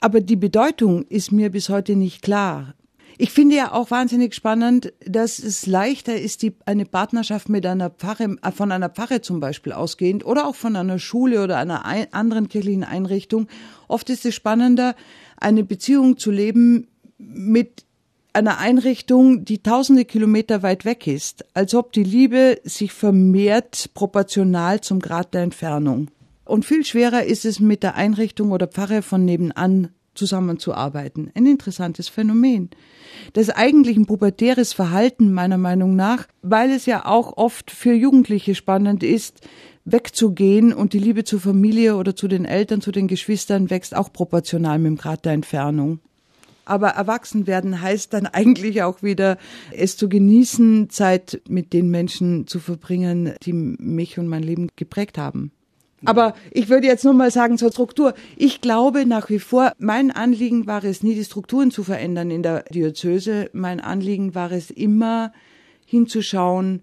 Aber 0.00 0.20
die 0.20 0.36
Bedeutung 0.36 1.04
ist 1.08 1.32
mir 1.32 1.50
bis 1.50 1.68
heute 1.68 1.96
nicht 1.96 2.22
klar. 2.22 2.74
Ich 3.22 3.32
finde 3.32 3.56
ja 3.56 3.72
auch 3.72 3.90
wahnsinnig 3.90 4.34
spannend, 4.34 4.94
dass 5.04 5.38
es 5.38 5.66
leichter 5.66 6.18
ist, 6.18 6.40
die, 6.40 6.54
eine 6.64 6.86
Partnerschaft 6.86 7.50
mit 7.50 7.66
einer 7.66 7.90
Pfarre, 7.90 8.38
äh, 8.42 8.50
von 8.50 8.72
einer 8.72 8.88
Pfarre 8.88 9.20
zum 9.20 9.40
Beispiel 9.40 9.72
ausgehend 9.72 10.24
oder 10.24 10.46
auch 10.46 10.54
von 10.54 10.74
einer 10.74 10.98
Schule 10.98 11.44
oder 11.44 11.58
einer 11.58 11.84
ein, 11.84 12.10
anderen 12.14 12.48
kirchlichen 12.48 12.82
Einrichtung. 12.82 13.46
Oft 13.88 14.08
ist 14.08 14.24
es 14.24 14.34
spannender, 14.34 14.94
eine 15.36 15.64
Beziehung 15.64 16.16
zu 16.16 16.30
leben 16.30 16.86
mit 17.18 17.84
einer 18.32 18.58
Einrichtung, 18.58 19.44
die 19.44 19.62
tausende 19.62 20.04
Kilometer 20.04 20.62
weit 20.62 20.84
weg 20.84 21.06
ist, 21.06 21.44
als 21.54 21.74
ob 21.74 21.92
die 21.92 22.04
Liebe 22.04 22.60
sich 22.64 22.92
vermehrt 22.92 23.90
proportional 23.94 24.80
zum 24.80 25.00
Grad 25.00 25.34
der 25.34 25.42
Entfernung. 25.42 26.08
Und 26.44 26.64
viel 26.64 26.84
schwerer 26.84 27.24
ist 27.24 27.44
es 27.44 27.60
mit 27.60 27.82
der 27.82 27.94
Einrichtung 27.94 28.52
oder 28.52 28.66
Pfarre 28.66 29.02
von 29.02 29.24
nebenan 29.24 29.90
zusammenzuarbeiten. 30.14 31.30
Ein 31.34 31.46
interessantes 31.46 32.08
Phänomen. 32.08 32.70
Das 33.32 33.48
ist 33.48 33.56
eigentlich 33.56 33.96
ein 33.96 34.06
pubertäres 34.06 34.72
Verhalten 34.72 35.32
meiner 35.32 35.58
Meinung 35.58 35.96
nach, 35.96 36.26
weil 36.42 36.70
es 36.70 36.86
ja 36.86 37.06
auch 37.06 37.36
oft 37.36 37.70
für 37.70 37.92
Jugendliche 37.92 38.54
spannend 38.54 39.02
ist, 39.02 39.40
wegzugehen 39.84 40.72
und 40.72 40.92
die 40.92 40.98
Liebe 40.98 41.24
zur 41.24 41.40
Familie 41.40 41.96
oder 41.96 42.14
zu 42.14 42.28
den 42.28 42.44
Eltern, 42.44 42.80
zu 42.80 42.92
den 42.92 43.08
Geschwistern 43.08 43.70
wächst 43.70 43.96
auch 43.96 44.12
proportional 44.12 44.78
mit 44.78 44.88
dem 44.88 44.96
Grad 44.96 45.24
der 45.24 45.32
Entfernung. 45.32 46.00
Aber 46.70 46.90
erwachsen 46.90 47.48
werden 47.48 47.80
heißt 47.80 48.12
dann 48.12 48.26
eigentlich 48.32 48.82
auch 48.82 49.02
wieder, 49.02 49.38
es 49.76 49.96
zu 49.96 50.08
genießen, 50.08 50.88
Zeit 50.88 51.42
mit 51.48 51.72
den 51.72 51.90
Menschen 51.90 52.46
zu 52.46 52.60
verbringen, 52.60 53.34
die 53.42 53.52
mich 53.52 54.18
und 54.18 54.28
mein 54.28 54.44
Leben 54.44 54.68
geprägt 54.76 55.18
haben. 55.18 55.50
Aber 56.06 56.34
ich 56.50 56.70
würde 56.70 56.86
jetzt 56.86 57.04
nur 57.04 57.12
mal 57.12 57.30
sagen 57.30 57.58
zur 57.58 57.72
Struktur. 57.72 58.14
Ich 58.36 58.62
glaube 58.62 59.04
nach 59.04 59.28
wie 59.28 59.38
vor, 59.38 59.72
mein 59.78 60.10
Anliegen 60.10 60.66
war 60.66 60.82
es 60.82 61.02
nie, 61.02 61.14
die 61.14 61.24
Strukturen 61.24 61.70
zu 61.70 61.82
verändern 61.82 62.30
in 62.30 62.42
der 62.42 62.62
Diözese. 62.62 63.50
Mein 63.52 63.80
Anliegen 63.80 64.34
war 64.34 64.50
es 64.50 64.70
immer 64.70 65.32
hinzuschauen, 65.84 66.82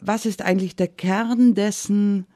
was 0.00 0.26
ist 0.26 0.42
eigentlich 0.42 0.74
der 0.74 0.88
Kern 0.88 1.54
dessen, 1.54 2.26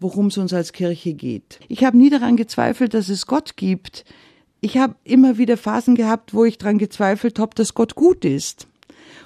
worum 0.00 0.26
es 0.26 0.38
uns 0.38 0.52
als 0.52 0.72
Kirche 0.72 1.14
geht. 1.14 1.60
Ich 1.68 1.84
habe 1.84 1.96
nie 1.96 2.10
daran 2.10 2.36
gezweifelt, 2.36 2.92
dass 2.94 3.08
es 3.08 3.26
Gott 3.26 3.56
gibt. 3.56 4.04
Ich 4.64 4.78
habe 4.78 4.94
immer 5.02 5.38
wieder 5.38 5.56
Phasen 5.56 5.96
gehabt, 5.96 6.34
wo 6.34 6.44
ich 6.44 6.56
daran 6.56 6.78
gezweifelt 6.78 7.40
habe, 7.40 7.52
dass 7.56 7.74
Gott 7.74 7.96
gut 7.96 8.24
ist. 8.24 8.68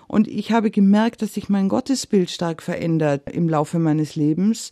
Und 0.09 0.29
ich 0.29 0.51
habe 0.51 0.71
gemerkt, 0.71 1.21
dass 1.21 1.35
sich 1.35 1.51
mein 1.51 1.69
Gottesbild 1.69 2.31
stark 2.31 2.63
verändert 2.63 3.31
im 3.31 3.47
Laufe 3.47 3.79
meines 3.79 4.17
Lebens. 4.17 4.71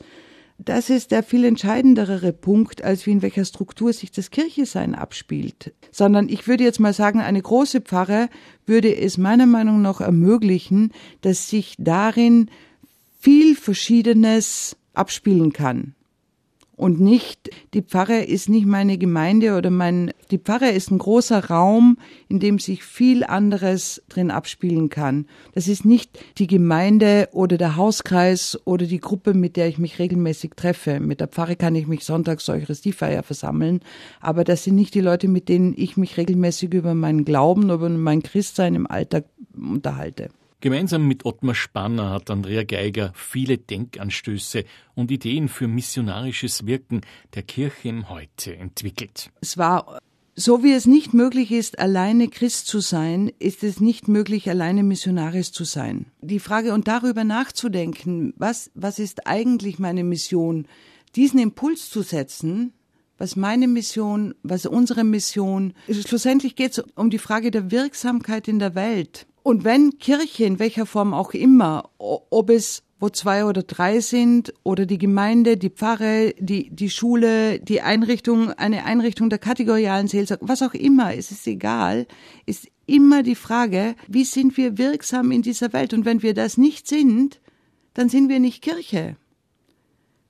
Das 0.56 0.88
ist 0.88 1.10
der 1.10 1.22
viel 1.22 1.44
entscheidendere 1.44 2.32
Punkt, 2.32 2.82
als 2.82 3.04
wie 3.04 3.10
in 3.10 3.20
welcher 3.20 3.44
Struktur 3.44 3.92
sich 3.92 4.10
das 4.10 4.30
Kirchesein 4.30 4.94
abspielt. 4.94 5.74
Sondern 5.92 6.30
ich 6.30 6.48
würde 6.48 6.64
jetzt 6.64 6.80
mal 6.80 6.94
sagen, 6.94 7.20
eine 7.20 7.42
große 7.42 7.82
Pfarre 7.82 8.30
würde 8.64 8.96
es 8.96 9.18
meiner 9.18 9.46
Meinung 9.46 9.82
nach 9.82 10.00
ermöglichen, 10.00 10.92
dass 11.20 11.50
sich 11.50 11.74
darin 11.76 12.50
viel 13.20 13.54
Verschiedenes 13.54 14.78
abspielen 14.94 15.52
kann 15.52 15.94
und 16.76 17.00
nicht, 17.00 17.50
die 17.72 17.82
Pfarre 17.82 18.18
ist 18.18 18.48
nicht 18.48 18.66
meine 18.66 18.98
Gemeinde 18.98 19.56
oder 19.56 19.70
mein, 19.70 20.12
die 20.30 20.38
Pfarre 20.38 20.70
ist 20.70 20.90
ein 20.90 20.98
großer 20.98 21.46
Raum, 21.46 21.98
in 22.28 22.40
dem 22.40 22.58
sich 22.58 22.82
viel 22.82 23.22
anderes 23.22 24.02
drin 24.08 24.30
abspielen 24.30 24.88
kann. 24.88 25.26
Das 25.54 25.68
ist 25.68 25.84
nicht 25.84 26.18
die 26.38 26.48
Gemeinde 26.48 27.28
oder 27.32 27.58
der 27.58 27.76
Hauskreis 27.76 28.58
oder 28.64 28.86
die 28.86 29.00
Gruppe, 29.00 29.34
mit 29.34 29.56
der 29.56 29.68
ich 29.68 29.78
mich 29.78 29.98
regelmäßig 29.98 30.52
treffe. 30.56 30.98
Mit 30.98 31.20
der 31.20 31.28
Pfarre 31.28 31.54
kann 31.54 31.76
ich 31.76 31.86
mich 31.86 32.04
sonntags 32.04 32.44
zur 32.44 32.56
Eucharistiefeier 32.56 33.22
versammeln, 33.22 33.80
aber 34.20 34.42
das 34.42 34.64
sind 34.64 34.74
nicht 34.74 34.94
die 34.94 35.00
Leute, 35.00 35.28
mit 35.28 35.48
denen 35.48 35.74
ich 35.76 35.96
mich 35.96 36.16
regelmäßig 36.16 36.74
über 36.74 36.94
meinen 36.94 37.24
Glauben, 37.24 37.70
über 37.70 37.88
mein 37.88 38.22
Christsein 38.22 38.74
im 38.74 38.88
Alltag 38.88 39.26
unterhalte. 39.56 40.30
Gemeinsam 40.64 41.06
mit 41.06 41.26
Ottmar 41.26 41.54
Spanner 41.54 42.08
hat 42.08 42.30
Andrea 42.30 42.64
Geiger 42.64 43.12
viele 43.14 43.58
Denkanstöße 43.58 44.64
und 44.94 45.10
Ideen 45.10 45.48
für 45.50 45.68
missionarisches 45.68 46.64
Wirken 46.64 47.02
der 47.34 47.42
Kirche 47.42 47.90
im 47.90 48.08
Heute 48.08 48.56
entwickelt. 48.56 49.30
Es 49.42 49.58
war 49.58 49.98
so 50.34 50.64
wie 50.64 50.72
es 50.72 50.86
nicht 50.86 51.12
möglich 51.12 51.52
ist, 51.52 51.78
alleine 51.78 52.28
Christ 52.28 52.66
zu 52.66 52.80
sein, 52.80 53.30
ist 53.38 53.62
es 53.62 53.78
nicht 53.78 54.08
möglich, 54.08 54.48
alleine 54.48 54.82
missionarisch 54.82 55.52
zu 55.52 55.64
sein. 55.64 56.06
Die 56.22 56.40
Frage 56.40 56.72
und 56.72 56.88
darüber 56.88 57.24
nachzudenken, 57.24 58.32
was, 58.38 58.70
was 58.74 58.98
ist 58.98 59.26
eigentlich 59.26 59.78
meine 59.78 60.02
Mission, 60.02 60.66
diesen 61.14 61.40
Impuls 61.40 61.90
zu 61.90 62.00
setzen, 62.00 62.72
was 63.18 63.36
meine 63.36 63.68
Mission, 63.68 64.34
was 64.42 64.64
unsere 64.64 65.04
Mission, 65.04 65.74
schlussendlich 65.90 66.56
geht 66.56 66.78
es 66.78 66.84
um 66.94 67.10
die 67.10 67.18
Frage 67.18 67.50
der 67.50 67.70
Wirksamkeit 67.70 68.48
in 68.48 68.58
der 68.58 68.74
Welt. 68.74 69.26
Und 69.44 69.62
wenn 69.62 69.98
Kirche 69.98 70.44
in 70.44 70.58
welcher 70.58 70.86
Form 70.86 71.12
auch 71.12 71.34
immer, 71.34 71.90
ob 71.98 72.48
es 72.48 72.82
wo 72.98 73.10
zwei 73.10 73.44
oder 73.44 73.62
drei 73.62 74.00
sind 74.00 74.54
oder 74.62 74.86
die 74.86 74.96
Gemeinde, 74.96 75.58
die 75.58 75.68
Pfarre, 75.68 76.32
die, 76.38 76.70
die 76.70 76.88
Schule, 76.88 77.60
die 77.60 77.82
Einrichtung, 77.82 78.52
eine 78.52 78.86
Einrichtung 78.86 79.28
der 79.28 79.38
kategorialen 79.38 80.08
Seelsorge, 80.08 80.48
was 80.48 80.62
auch 80.62 80.72
immer, 80.72 81.14
es 81.14 81.30
ist 81.30 81.46
egal, 81.46 82.06
ist 82.46 82.68
immer 82.86 83.22
die 83.22 83.34
Frage, 83.34 83.96
wie 84.08 84.24
sind 84.24 84.56
wir 84.56 84.78
wirksam 84.78 85.30
in 85.30 85.42
dieser 85.42 85.74
Welt? 85.74 85.92
Und 85.92 86.06
wenn 86.06 86.22
wir 86.22 86.32
das 86.32 86.56
nicht 86.56 86.88
sind, 86.88 87.38
dann 87.92 88.08
sind 88.08 88.30
wir 88.30 88.40
nicht 88.40 88.62
Kirche. 88.62 89.16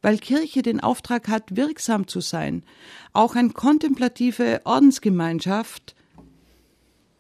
Weil 0.03 0.19
Kirche 0.19 0.63
den 0.63 0.81
Auftrag 0.81 1.29
hat, 1.29 1.55
wirksam 1.57 2.09
zu 2.09 2.21
sein. 2.21 2.65
Auch 3.13 3.37
eine 3.37 3.51
kontemplative 3.51 4.63
Ordensgemeinschaft 4.65 5.95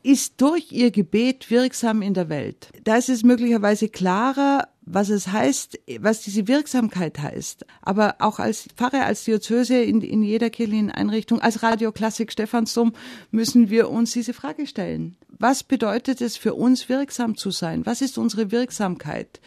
ist 0.05 0.40
durch 0.40 0.71
ihr 0.71 0.90
Gebet 0.90 1.51
wirksam 1.51 2.03
in 2.03 2.12
der 2.12 2.29
Welt. 2.29 2.69
Da 2.85 2.97
ist 2.97 3.09
es 3.09 3.25
möglicherweise 3.25 3.88
klarer, 3.88 4.69
was 4.83 5.09
es 5.09 5.29
heißt, 5.29 5.81
was 6.01 6.21
diese 6.21 6.47
Wirksamkeit 6.47 7.19
heißt. 7.19 7.64
Aber 7.81 8.17
auch 8.19 8.38
als 8.38 8.69
Pfarrer, 8.77 9.07
als 9.07 9.25
Diözese 9.25 9.77
in, 9.77 10.03
in 10.03 10.23
jeder 10.23 10.51
kirchlichen 10.51 10.90
Einrichtung, 10.90 11.40
als 11.40 11.62
Radioklassik 11.62 12.31
Stephansdom 12.31 12.93
müssen 13.31 13.71
wir 13.71 13.88
uns 13.88 14.12
diese 14.12 14.35
Frage 14.35 14.67
stellen. 14.67 15.17
Was 15.38 15.62
bedeutet 15.62 16.21
es 16.21 16.37
für 16.37 16.55
uns, 16.55 16.90
wirksam 16.90 17.37
zu 17.38 17.51
sein? 17.51 17.87
Was 17.87 18.03
ist 18.03 18.19
unsere 18.19 18.53
Wirksamkeit? 18.53 19.40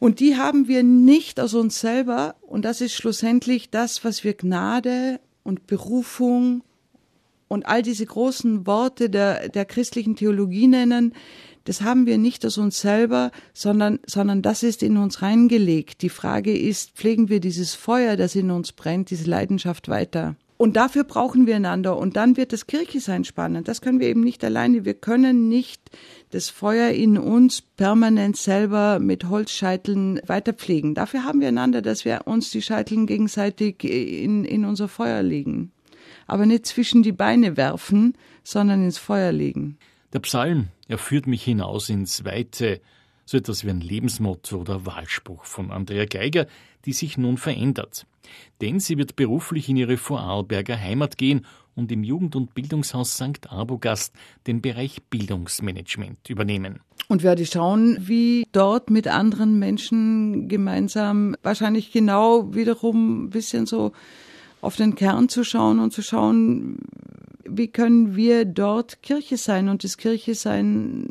Und 0.00 0.18
die 0.18 0.36
haben 0.36 0.66
wir 0.66 0.82
nicht 0.82 1.38
aus 1.38 1.54
uns 1.54 1.80
selber. 1.80 2.34
Und 2.42 2.64
das 2.64 2.80
ist 2.80 2.94
schlussendlich 2.94 3.70
das, 3.70 4.04
was 4.04 4.24
wir 4.24 4.34
Gnade 4.34 5.20
und 5.44 5.68
Berufung 5.68 6.62
und 7.48 7.66
all 7.66 7.82
diese 7.82 8.06
großen 8.06 8.66
Worte 8.66 9.10
der, 9.10 9.48
der 9.48 9.64
christlichen 9.64 10.16
Theologie 10.16 10.66
nennen, 10.66 11.14
das 11.66 11.82
haben 11.82 12.06
wir 12.06 12.16
nicht 12.16 12.46
aus 12.46 12.58
uns 12.58 12.80
selber, 12.80 13.32
sondern, 13.52 13.98
sondern 14.06 14.40
das 14.40 14.62
ist 14.62 14.82
in 14.82 14.96
uns 14.96 15.20
reingelegt. 15.20 16.00
Die 16.02 16.08
Frage 16.08 16.56
ist, 16.56 16.92
pflegen 16.92 17.28
wir 17.28 17.40
dieses 17.40 17.74
Feuer, 17.74 18.16
das 18.16 18.36
in 18.36 18.50
uns 18.52 18.72
brennt, 18.72 19.10
diese 19.10 19.28
Leidenschaft 19.28 19.88
weiter? 19.88 20.36
Und 20.58 20.76
dafür 20.76 21.04
brauchen 21.04 21.46
wir 21.46 21.56
einander. 21.56 21.98
Und 21.98 22.16
dann 22.16 22.36
wird 22.36 22.52
das 22.52 22.66
Kirche 22.66 23.00
sein 23.00 23.24
spannend. 23.24 23.68
Das 23.68 23.80
können 23.80 24.00
wir 24.00 24.08
eben 24.08 24.22
nicht 24.22 24.42
alleine. 24.44 24.84
Wir 24.84 24.94
können 24.94 25.48
nicht 25.48 25.82
das 26.30 26.48
Feuer 26.48 26.90
in 26.90 27.18
uns 27.18 27.62
permanent 27.62 28.36
selber 28.36 28.98
mit 29.00 29.28
Holzscheiteln 29.28 30.20
weiterpflegen. 30.26 30.94
Dafür 30.94 31.24
haben 31.24 31.40
wir 31.40 31.48
einander, 31.48 31.82
dass 31.82 32.04
wir 32.04 32.22
uns 32.26 32.50
die 32.50 32.62
Scheiteln 32.62 33.06
gegenseitig 33.06 33.84
in, 33.84 34.44
in 34.44 34.64
unser 34.64 34.88
Feuer 34.88 35.22
legen 35.22 35.72
aber 36.26 36.46
nicht 36.46 36.66
zwischen 36.66 37.02
die 37.02 37.12
Beine 37.12 37.56
werfen, 37.56 38.16
sondern 38.42 38.84
ins 38.84 38.98
Feuer 38.98 39.32
legen. 39.32 39.78
Der 40.12 40.20
Psalm, 40.20 40.68
er 40.88 40.98
führt 40.98 41.26
mich 41.26 41.42
hinaus 41.42 41.88
ins 41.88 42.24
Weite, 42.24 42.80
so 43.24 43.36
etwas 43.36 43.64
wie 43.64 43.70
ein 43.70 43.80
Lebensmotto 43.80 44.56
oder 44.56 44.86
Wahlspruch 44.86 45.44
von 45.44 45.72
Andrea 45.72 46.04
Geiger, 46.04 46.46
die 46.84 46.92
sich 46.92 47.18
nun 47.18 47.36
verändert. 47.36 48.06
Denn 48.60 48.80
sie 48.80 48.96
wird 48.96 49.16
beruflich 49.16 49.68
in 49.68 49.76
ihre 49.76 49.96
Vorarlberger 49.96 50.78
Heimat 50.78 51.18
gehen 51.18 51.44
und 51.74 51.92
im 51.92 52.02
Jugend- 52.02 52.36
und 52.36 52.54
Bildungshaus 52.54 53.14
St. 53.14 53.50
Arbogast 53.50 54.14
den 54.46 54.62
Bereich 54.62 55.02
Bildungsmanagement 55.10 56.30
übernehmen. 56.30 56.80
Und 57.08 57.22
werde 57.22 57.46
schauen, 57.46 57.98
wie 58.00 58.46
dort 58.52 58.90
mit 58.90 59.06
anderen 59.06 59.58
Menschen 59.58 60.48
gemeinsam 60.48 61.36
wahrscheinlich 61.42 61.92
genau 61.92 62.54
wiederum 62.54 63.24
ein 63.24 63.30
bisschen 63.30 63.66
so 63.66 63.92
auf 64.66 64.74
den 64.74 64.96
Kern 64.96 65.28
zu 65.28 65.44
schauen 65.44 65.78
und 65.78 65.92
zu 65.92 66.02
schauen, 66.02 66.78
wie 67.44 67.68
können 67.68 68.16
wir 68.16 68.44
dort 68.44 69.00
Kirche 69.00 69.36
sein 69.36 69.68
und 69.68 69.84
das 69.84 69.96
Kirche 69.96 70.34
sein 70.34 71.08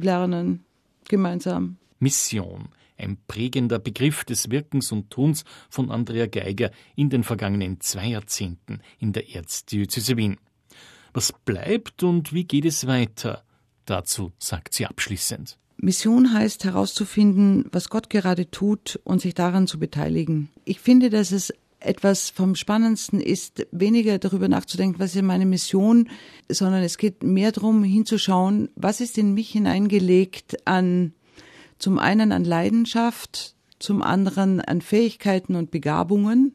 lernen, 0.00 0.64
gemeinsam. 1.08 1.78
Mission, 1.98 2.68
ein 2.96 3.18
prägender 3.26 3.80
Begriff 3.80 4.24
des 4.24 4.52
Wirkens 4.52 4.92
und 4.92 5.10
Tuns 5.10 5.44
von 5.68 5.90
Andrea 5.90 6.26
Geiger 6.26 6.70
in 6.94 7.10
den 7.10 7.24
vergangenen 7.24 7.80
zwei 7.80 8.06
Jahrzehnten 8.06 8.78
in 9.00 9.12
der 9.12 9.34
Erzdiözese 9.34 10.16
Wien. 10.16 10.36
Was 11.12 11.32
bleibt 11.32 12.04
und 12.04 12.32
wie 12.32 12.44
geht 12.44 12.66
es 12.66 12.86
weiter? 12.86 13.42
Dazu 13.84 14.30
sagt 14.38 14.74
sie 14.74 14.86
abschließend. 14.86 15.58
Mission 15.78 16.32
heißt 16.32 16.62
herauszufinden, 16.62 17.66
was 17.72 17.90
Gott 17.90 18.10
gerade 18.10 18.48
tut 18.48 19.00
und 19.02 19.20
sich 19.20 19.34
daran 19.34 19.66
zu 19.66 19.80
beteiligen. 19.80 20.50
Ich 20.64 20.78
finde, 20.78 21.10
dass 21.10 21.32
es 21.32 21.52
etwas 21.80 22.30
vom 22.30 22.54
Spannendsten 22.54 23.20
ist, 23.20 23.66
weniger 23.70 24.18
darüber 24.18 24.48
nachzudenken, 24.48 24.98
was 24.98 25.14
ist 25.14 25.22
meine 25.22 25.46
Mission, 25.46 26.08
sondern 26.48 26.82
es 26.82 26.98
geht 26.98 27.22
mehr 27.22 27.52
darum, 27.52 27.84
hinzuschauen, 27.84 28.70
was 28.76 29.00
ist 29.00 29.18
in 29.18 29.34
mich 29.34 29.50
hineingelegt 29.50 30.66
an, 30.66 31.12
zum 31.78 31.98
einen 31.98 32.32
an 32.32 32.44
Leidenschaft, 32.44 33.54
zum 33.78 34.02
anderen 34.02 34.60
an 34.60 34.80
Fähigkeiten 34.80 35.54
und 35.54 35.70
Begabungen. 35.70 36.54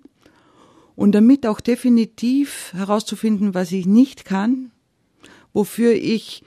Und 0.95 1.13
damit 1.13 1.47
auch 1.47 1.62
definitiv 1.62 2.73
herauszufinden, 2.73 3.53
was 3.53 3.71
ich 3.71 3.86
nicht 3.86 4.25
kann, 4.25 4.71
wofür 5.53 5.93
ich 5.93 6.43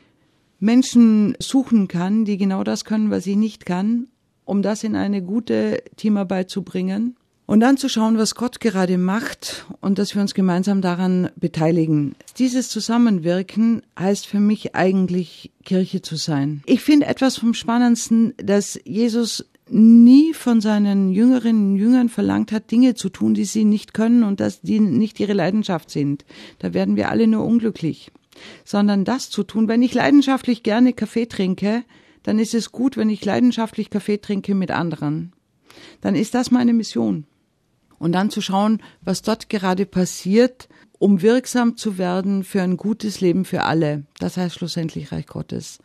Menschen 0.60 1.36
suchen 1.38 1.88
kann, 1.88 2.24
die 2.24 2.36
genau 2.36 2.62
das 2.64 2.84
können, 2.84 3.10
was 3.10 3.26
ich 3.26 3.36
nicht 3.36 3.66
kann, 3.66 4.08
um 4.44 4.62
das 4.62 4.84
in 4.84 4.96
eine 4.96 5.22
gute 5.22 5.82
Teamarbeit 5.96 6.50
zu 6.50 6.62
bringen 6.62 7.16
und 7.46 7.60
dann 7.60 7.76
zu 7.76 7.88
schauen, 7.88 8.18
was 8.18 8.34
Gott 8.34 8.60
gerade 8.60 8.98
macht 8.98 9.66
und 9.80 9.98
dass 9.98 10.14
wir 10.14 10.22
uns 10.22 10.34
gemeinsam 10.34 10.80
daran 10.80 11.30
beteiligen. 11.36 12.14
Dieses 12.38 12.68
Zusammenwirken 12.68 13.82
heißt 13.98 14.26
für 14.26 14.40
mich 14.40 14.74
eigentlich 14.74 15.52
Kirche 15.64 16.02
zu 16.02 16.16
sein. 16.16 16.62
Ich 16.66 16.80
finde 16.80 17.06
etwas 17.06 17.36
vom 17.36 17.54
Spannendsten, 17.54 18.34
dass 18.38 18.80
Jesus 18.84 19.46
nie 19.68 20.34
von 20.34 20.60
seinen 20.60 21.10
Jüngerinnen 21.10 21.72
und 21.72 21.76
Jüngern 21.76 22.08
verlangt 22.08 22.52
hat, 22.52 22.70
Dinge 22.70 22.94
zu 22.94 23.08
tun, 23.08 23.34
die 23.34 23.44
sie 23.44 23.64
nicht 23.64 23.94
können 23.94 24.22
und 24.22 24.40
dass 24.40 24.60
die 24.60 24.80
nicht 24.80 25.18
ihre 25.20 25.32
Leidenschaft 25.32 25.90
sind. 25.90 26.24
Da 26.58 26.74
werden 26.74 26.96
wir 26.96 27.10
alle 27.10 27.26
nur 27.26 27.44
unglücklich. 27.44 28.10
Sondern 28.64 29.04
das 29.04 29.30
zu 29.30 29.42
tun, 29.42 29.68
wenn 29.68 29.82
ich 29.82 29.94
leidenschaftlich 29.94 30.62
gerne 30.62 30.92
Kaffee 30.92 31.26
trinke, 31.26 31.84
dann 32.24 32.38
ist 32.38 32.54
es 32.54 32.72
gut, 32.72 32.96
wenn 32.96 33.08
ich 33.08 33.24
leidenschaftlich 33.24 33.90
Kaffee 33.90 34.18
trinke 34.18 34.54
mit 34.54 34.70
anderen. 34.70 35.32
Dann 36.00 36.14
ist 36.14 36.34
das 36.34 36.50
meine 36.50 36.72
Mission. 36.72 37.26
Und 37.98 38.12
dann 38.12 38.30
zu 38.30 38.40
schauen, 38.40 38.82
was 39.02 39.22
dort 39.22 39.48
gerade 39.48 39.86
passiert, 39.86 40.68
um 40.98 41.22
wirksam 41.22 41.76
zu 41.76 41.98
werden 41.98 42.44
für 42.44 42.62
ein 42.62 42.76
gutes 42.76 43.20
Leben 43.20 43.44
für 43.44 43.64
alle. 43.64 44.04
Das 44.18 44.36
heißt 44.36 44.56
schlussendlich 44.56 45.12
Reich 45.12 45.26
Gottes. 45.26 45.78